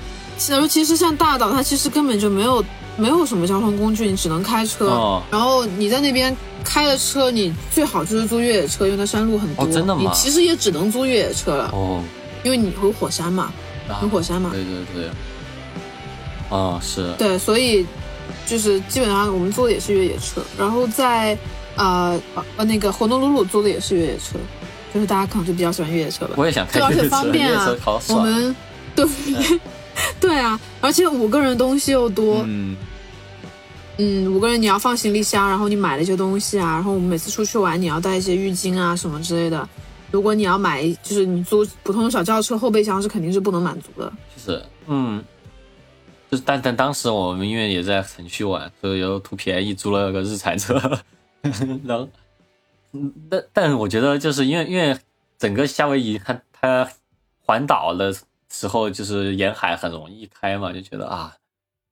[0.49, 2.65] 尤其是像大岛，它其实根本就没有
[2.97, 4.87] 没有什么交通工具，你只能开车。
[4.87, 9.67] 哦然后你在那边开了车，你最好就是租越野车，因为它山路很多。
[9.67, 10.01] 真的吗？
[10.01, 11.69] 你其实也只能租越野车了。
[11.73, 12.01] 哦。
[12.43, 13.53] 因为你有火山嘛，
[14.01, 14.49] 有火山嘛。
[14.51, 15.09] 对对对。
[16.49, 17.13] 啊，是。
[17.19, 17.85] 对，所以
[18.45, 21.37] 就是基本上我们租的也是越野车，然后在
[21.75, 22.19] 呃
[22.55, 24.37] 呃那个活动鲁鲁租的也是越野车，
[24.93, 26.33] 就是大家可能就比较喜欢越野车吧。
[26.37, 27.75] 我也想开越野车，而且方便啊。
[28.09, 28.55] 我们
[28.95, 29.05] 对。
[30.21, 32.75] 对啊，而且五个人东西又多，嗯，
[33.97, 39.67] 嗯，五个人你要放行李箱，然后你买了一些东西啊，然后我们每次出去玩你要带一些浴巾啊什么之类的。
[40.09, 44.11] 如果你要买，就是你租普通的小轿车，后备箱是肯定是不能满足的。
[44.43, 45.21] 是，嗯，
[46.31, 50.73] 就是但但当时我们因为也在城区玩，所以又图便宜租了个日产车，
[51.85, 52.07] 然后，
[52.93, 54.97] 嗯，但但我觉得就是因为因为
[55.37, 56.89] 整个夏威夷它它
[57.45, 58.15] 环岛的。
[58.53, 61.33] 时候就是沿海很容易开嘛，就觉得啊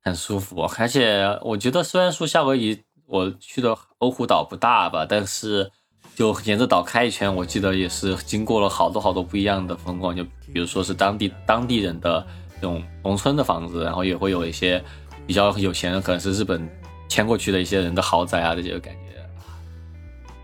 [0.02, 5.70] 很舒服，而且我觉得虽然说夏威夷我去的欧胡岛不大吧，但是
[6.14, 10.22] 就沿着岛开一圈，我记得也是经过了好多好多不一样的风光，就
[10.52, 12.26] 比如说是当地当地人的
[12.60, 14.82] 这种农村的房子，然后也会有一些
[15.26, 16.68] 比较有钱的，可能是日本
[17.08, 19.00] 迁过去的一些人的豪宅啊，这些感觉。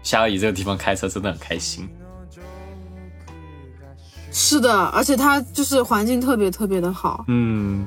[0.03, 1.89] 夏威夷这个地方开车真的很开心。
[4.31, 7.25] 是的，而且它就是环境特别特别的好。
[7.29, 7.87] 嗯，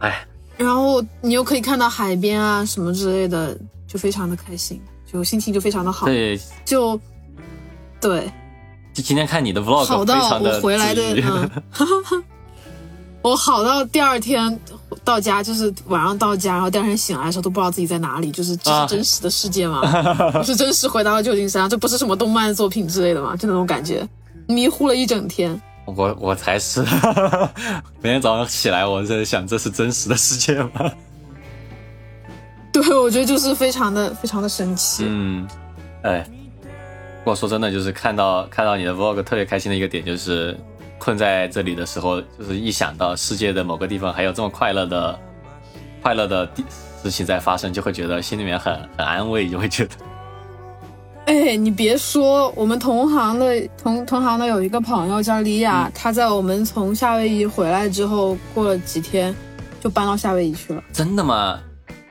[0.00, 0.26] 哎，
[0.58, 4.80] 然后你又可以看到海边啊什么之类的，就非常的开心，
[5.10, 6.06] 就心情就非常的好。
[6.06, 7.00] 对，就
[8.00, 8.30] 对。
[8.92, 11.02] 就今天看你的 vlog，好到我回来的，
[13.22, 14.58] 我好到第二天
[15.04, 19.80] 到家，就是晚上到家，然后第二天醒来的时候都不知道自己在哪里，就是这是真实的世界吗？
[20.42, 23.36] 是真实回到了旧金山，这不是什么动漫作品之类的吗？
[23.36, 24.06] 就那种感觉。
[24.48, 26.84] 迷糊了一整天，我我才是，
[28.02, 30.70] 每天早上起来，我在想，这是真实的世界吗？
[32.72, 35.04] 对，我觉得就是非常的非常的神奇。
[35.06, 35.46] 嗯，
[36.02, 36.26] 哎，
[37.24, 40.58] 我说真的，就是看到看到你的 vlog，特别开心的一个点，就是
[41.02, 45.18] 困在这里的时候，就是一想到世界的某个地方还有这么快乐的
[46.00, 46.48] 快乐的
[47.02, 49.90] 事情在发生，就会觉得心里面很很安慰，就会觉得。
[51.26, 59.34] 哎，你别说，我们同行的同同行的有一个朋友叫莉亚，她在我们从夏威夷回来之后，过了几天
[59.80, 60.80] 就搬到夏威夷去了。
[60.92, 61.58] 真的吗？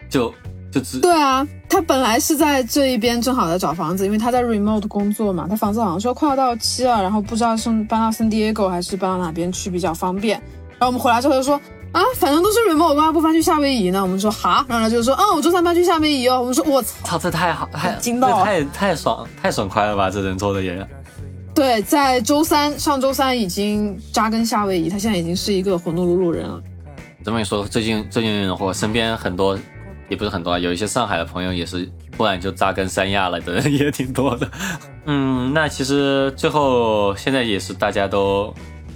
[0.09, 0.33] 就
[0.71, 10.39] 就只对啊，他本来是在这一边正好在找房子，因为他在 remote 工作嘛，他房子好像说快要到期了，然后不知道是搬到 San Diego 还是搬到哪边去比较方便。
[10.71, 11.59] 然后我们回来之后就说。
[11.91, 14.01] 啊，反正都是 remote，干嘛不搬去夏威夷呢？
[14.01, 16.39] 我们说哈，然后他就说，嗯，我周三搬去夏威夷哦。
[16.39, 20.09] 我们说，我操，这太好，太惊到，太太爽，太爽快了吧？
[20.09, 20.87] 这人做的也。
[21.53, 26.61] 对，在周三，上周三已经扎根夏威夷，他现在已经是一个火奴鲁鲁人了。
[27.25, 29.59] 这么一说，最近最近我身边很多，
[30.11, 34.47] 也不是很多啊，有一些上海的朋友也是突然就扎根三亚了的人 也挺多的。
[35.05, 38.53] 嗯，那其实最后现在也是大家都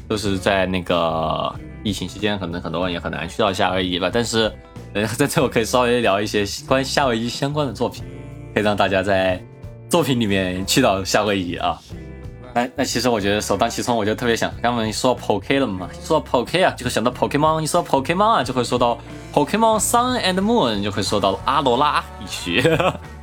[0.07, 1.51] 都是在那个。
[1.86, 4.09] 疫情期间，可能很多人也很难去到夏威夷吧。
[4.11, 4.51] 但是，
[4.95, 8.03] 呃，在这我可以稍微聊一些关于夏威夷相关的作品，
[8.55, 9.39] 可以让大家在
[9.88, 11.80] 作品里面去到夏威夷啊。
[12.56, 17.60] 那那其实我觉得首当其冲，我就特别想，刚刚说 Pokemon 嘛，说到 Pokemon 啊，就会想到 Pokemon。
[17.60, 18.97] 你说到 Pokemon 啊，就会说到
[19.34, 22.64] Pokemon Sun and Moon，就会说到阿罗拉地区。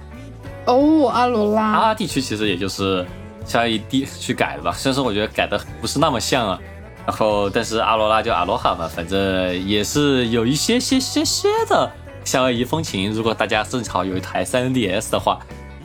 [0.66, 1.62] 哦，阿罗拉。
[1.62, 3.06] 阿拉地区其实也就是
[3.46, 6.60] 夏威夷地区改的吧，虽然说我觉得改的不是那么像啊。
[7.06, 11.90] 然后，但是阿罗拉就阿罗哈嘛，反正也是有一些些些些的
[12.22, 13.10] 夏威夷风情。
[13.10, 15.40] 如果大家正好有一台 3DS 的话，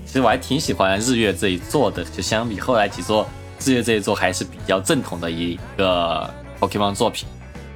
[0.06, 2.04] 其实我还挺喜欢日月这一座的。
[2.04, 3.28] 就相比后来几座，
[3.60, 6.30] 日月这一座还是比较正统的一个
[6.60, 7.28] Pokemon 作品。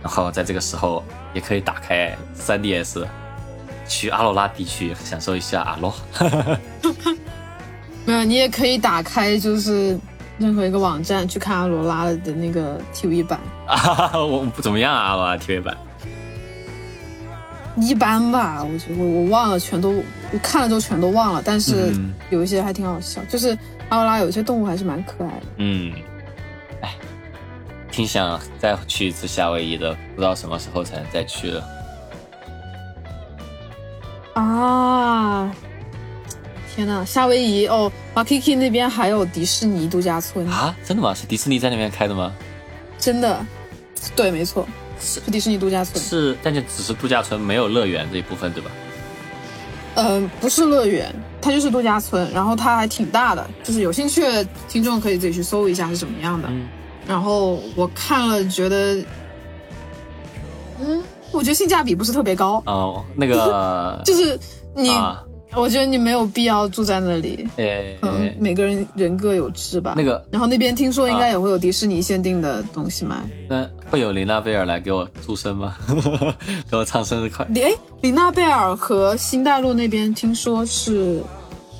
[0.03, 1.03] 然后在这个时候，
[1.33, 3.05] 也可以打开 3DS，
[3.87, 5.93] 去阿罗拉地区享受一下阿罗。
[8.03, 9.95] 没有，你也可以打开就是
[10.39, 13.39] 任何一个网站去看阿罗拉的那个 TV 版。
[13.67, 15.77] 啊，我不怎么样啊，阿罗拉 TV 版。
[17.77, 19.91] 一般吧，我觉我我忘了，全都
[20.33, 21.93] 我看了之后全都忘了，但是
[22.31, 23.55] 有一些还挺好笑，就是
[23.91, 25.45] 阿罗拉有些动物还是蛮可爱的。
[25.57, 25.93] 嗯，
[26.81, 26.95] 哎，
[27.91, 31.63] 挺想再去一次夏威夷的，不知道什么时候才能再去了。
[34.33, 35.53] 啊！
[36.73, 40.73] 天呐，夏威夷哦，Waikiki 那边还有迪士尼度假村啊？
[40.85, 41.13] 真的吗？
[41.13, 42.33] 是迪士尼在那边开的吗？
[42.97, 43.45] 真的，
[44.15, 44.65] 对，没错。
[45.01, 48.71] 是迪士尼度假村，是，但是只是度假村，没有乐园这一部分，对吧？
[49.95, 56.49] 嗯，不是乐园，它就是度假村，然后它还挺大的，就是有兴趣的听众可以自己去搜一下是怎么样的。
[57.07, 58.95] 然后我看了，觉得，
[60.79, 62.61] 嗯，我觉得性价比不是特别高。
[62.65, 64.39] 哦，那个 就是
[64.75, 64.91] 你。
[65.53, 69.93] 我觉得你没有必要住在那里，嗯，每个人人各有志吧。
[69.97, 73.17] 那个，然后那边听说应该也会有迪士尼限定的东西卖。
[73.49, 75.75] 那会有琳娜贝尔来给我祝生吗？
[76.71, 77.61] 给我唱生日快乐。
[77.61, 77.71] 哎，
[78.01, 81.21] 琳娜贝尔和新大陆那边听说是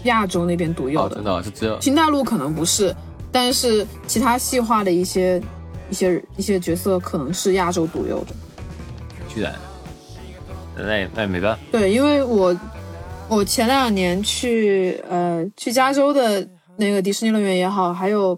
[0.04, 2.94] 亚洲那边独有的，真的是只有新大陆可能不是，
[3.32, 5.42] 但是其他细化的一些
[5.90, 8.36] 一些一些角色可能是亚洲独有的。
[9.34, 9.56] 居然，
[10.76, 11.62] 那也那也没办法。
[11.72, 12.54] 对，因为我。
[13.32, 18.38] 我前两年去，呃，去加州的那个迪士尼乐园也好，还有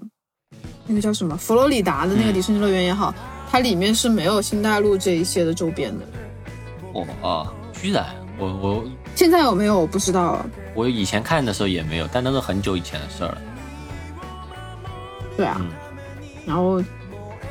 [0.86, 3.12] 那个叫什么佛罗里达的那个迪士尼乐园也好，
[3.50, 6.06] 它里面是没有新大陆这一些的周边的。
[6.94, 8.06] 哦啊，居然，
[8.38, 8.86] 我我
[9.16, 10.46] 现在有没有我不知道。
[10.76, 13.42] 我以前看的时候也没有，但那是很久以前的事儿了。
[15.36, 15.60] 对啊，
[16.46, 16.80] 然后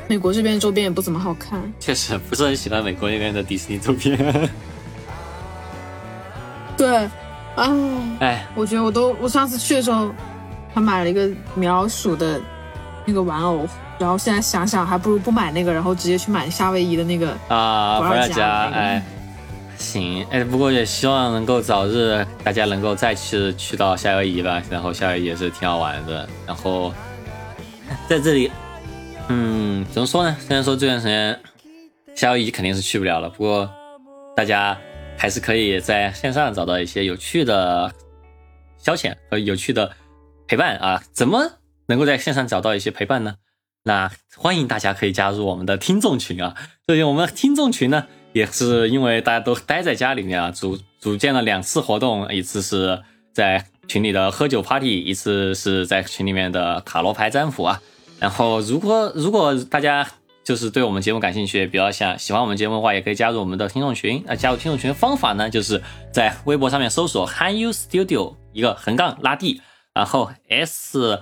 [0.07, 1.61] 美国这边周边也不怎么好看。
[1.77, 4.49] 确实不是很喜欢美国那边的迪士尼周边。
[6.77, 7.09] 对。
[7.55, 7.71] 啊，
[8.19, 10.11] 哎，我觉得我都，我上次去的时候，
[10.73, 12.41] 还买了一个米老鼠的
[13.05, 13.67] 那个玩偶，
[13.99, 19.03] 然后现在想想，还不如不买那个，然后直接去买夏威夷的那个啊，不要加，哎，
[19.77, 26.91] 行，哎，不过也希望能够早日大家能够再次去到夏威夷吧，然后夏威夷也是挺好玩的，然后
[28.07, 28.51] 在这里，
[29.27, 30.35] 嗯，怎么说呢？
[30.39, 31.39] 虽然说这段时间
[32.15, 33.69] 夏威夷肯定是去不了了，不过
[34.35, 34.75] 大家。
[35.23, 37.93] 还是可以在线上找到一些有趣的
[38.77, 39.93] 消遣和有趣的
[40.47, 41.01] 陪伴啊！
[41.13, 41.49] 怎么
[41.87, 43.35] 能够在线上找到一些陪伴呢？
[43.85, 46.53] 那欢迎大家可以加入我们的听众群啊！
[46.85, 53.01] 最近我们听众群呢，也是因为大家都待在家里面啊，组组建了两次活动，一次是
[53.31, 57.81] 在群里的喝酒 party，一次是在群里面的塔罗牌占卜啊。
[58.19, 60.05] 然后如果如果大家。
[60.43, 64.21] 就是对我们节目感兴趣，比较想喜欢我们节目的话，也可以加入我们的听众群。
[64.27, 65.81] 那加入听众群的方法呢，就是
[66.11, 69.61] 在微博上面搜索 Han You Studio 一个横杠拉 D，
[69.93, 71.19] 然后 S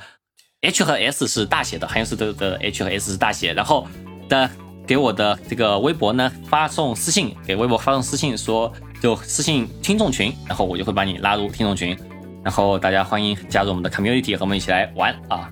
[0.61, 3.87] H 和 S 是大写的，Han You Studio 的 H 和 S 是大写，然后
[4.27, 4.49] 的
[4.87, 8.71] 给我的这个微博呢发送私信，给微博发送私信说
[9.01, 11.95] 就私信听众群，然后我就会把你拉入听众群，
[12.43, 15.47] 然后大家欢迎加入我们的 community 和我们一起来玩啊，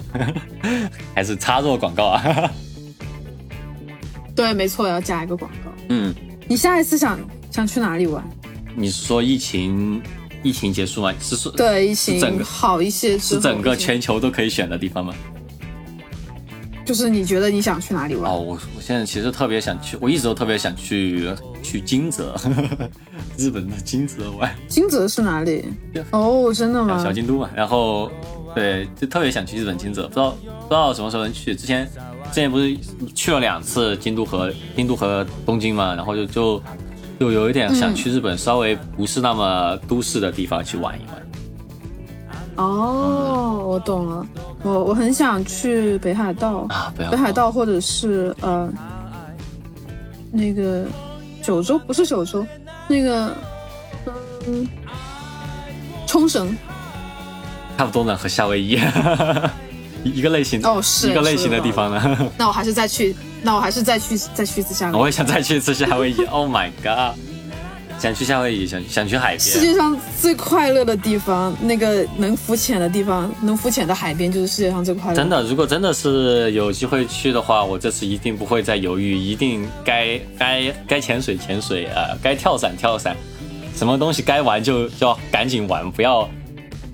[1.13, 2.51] 还是插入广告啊。
[4.39, 5.71] 对，没错，要加一个广告。
[5.89, 6.15] 嗯，
[6.47, 7.19] 你下一次想
[7.51, 8.23] 想去哪里玩？
[8.73, 10.01] 你是说疫情
[10.43, 11.13] 疫情结束吗？
[11.19, 15.13] 是说对疫情好一些，是整个全球都可以选的地方吗？
[16.85, 18.31] 就是你觉得你想去哪里玩？
[18.31, 21.29] 哦，我我现在其实特别想去，我一直都特别想去
[21.61, 22.33] 去金泽，
[23.37, 24.55] 日本的金泽玩。
[24.69, 25.65] 金泽是哪里？
[26.11, 27.03] 哦，真的吗？
[27.03, 27.49] 小京都嘛。
[27.53, 28.09] 然后
[28.59, 31.55] 对，就特别想去日本金泽，不知道不知道什么时候能去。
[31.55, 31.89] 之前。
[32.31, 32.77] 之前不是
[33.15, 36.61] 去了两次京都和京都和东京嘛，然后就就
[37.19, 42.67] 就有一点想去日本，稍微不是那么都市的地方去玩一玩。
[42.67, 44.27] 哦，我懂了，
[44.61, 48.71] 我我很想去北海道啊，北海道或者是呃
[50.31, 50.85] 那个
[51.41, 52.45] 九州，不是九州，
[52.87, 53.35] 那个
[54.45, 54.67] 嗯
[56.05, 56.55] 冲绳，
[57.79, 58.77] 差不多呢，和夏威夷。
[60.03, 62.29] 一个类型哦，是一个类型的地方呢。
[62.37, 65.01] 那我还是再去，那我还是再去再去一次夏威夷。
[65.01, 66.15] 我也想再去一次夏威夷。
[66.27, 67.17] Oh my god！
[67.97, 69.39] 想去夏威夷，想想去海边。
[69.39, 75.15] 世界上最快乐的地方，那个能浮潜的地方，能浮潜的海边，就是世界上最快乐。
[75.15, 83.15] 真的，如果真的是有机会去的话，我这次一定不会再犹豫，一定该该该潜水潜水啊，该跳伞跳伞，
[83.73, 86.29] 什么东西该玩就就要赶紧玩，不要。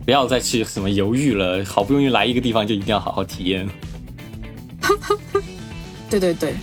[0.05, 3.67] 不要再去什么犹豫了，好不容易来一个地方，就一定要好好体验。
[6.09, 6.55] 对 对对，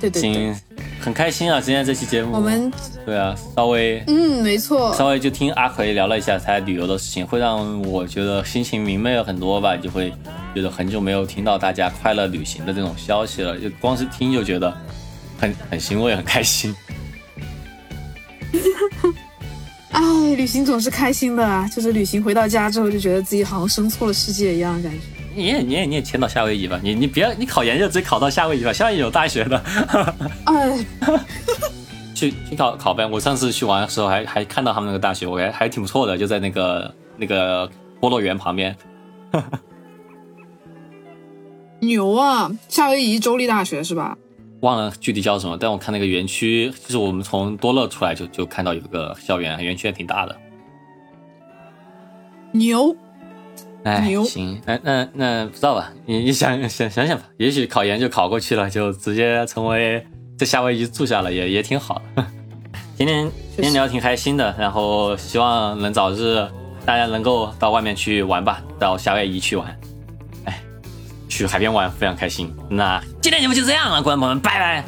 [0.00, 0.20] 对对。
[0.20, 0.54] 行，
[1.00, 1.60] 很开心啊！
[1.60, 2.70] 今天这期节目，我们
[3.06, 10.12] 对啊，稍微嗯，没错，稍微就听阿奎聊了一下他旅游的事情，会让我觉得心情明媚了很多吧，就会
[10.52, 14.76] 觉得很久没有听到大家快乐旅行的这种消息了，就光是听就觉得
[15.38, 16.74] 很很欣慰，很开心。
[19.98, 24.98] 哎，旅行总是开心的，就是旅行回到家之后，就觉得自己好像生错了世界一样感觉。
[25.34, 29.64] 你也你也你也迁到夏威夷吧，你你别你考研就直接考到夏威夷吧，夏威夷有大学的。
[30.44, 30.86] 哎，
[32.14, 33.04] 去去考考呗！
[33.04, 37.68] 我上次去玩的时候还还看到他们那个大学，我还还挺不错的，就在那个那个
[38.00, 38.76] 菠萝园旁边。
[41.80, 42.50] 牛啊！
[42.68, 44.16] 夏威夷州立大学是吧？
[44.60, 50.36] 忘了具体叫什么，但我看那个园区，就是我们从多乐出来就就看到有个校园，园区也挺大的。
[52.52, 52.96] 牛。
[53.84, 55.92] 哎，行，那那那不知道吧？
[56.04, 60.04] 你你想想想想吧，也许考研就考过去了，就直接成为
[60.36, 62.26] 在夏威夷住下了，也也挺好的。
[62.98, 66.44] 今天今天聊挺开心的，然后希望能早日
[66.84, 69.77] 大家能够到外面去玩吧，到夏威夷去玩。
[71.38, 72.52] 去海边玩非常开心。
[72.68, 74.84] 那今天节目就这样了，观众朋友们，拜拜！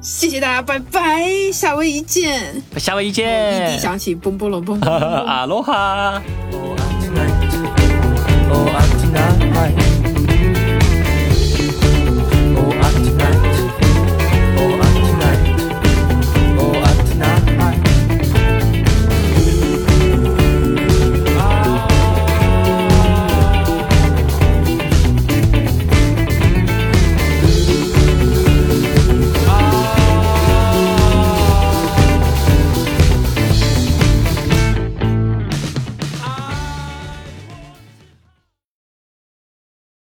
[0.00, 1.28] 谢谢大家，拜拜！
[1.52, 2.60] 夏威夷见！
[2.76, 3.70] 夏威夷见！
[3.70, 6.20] 一起响起，嘣嘣隆嘣， 阿罗哈。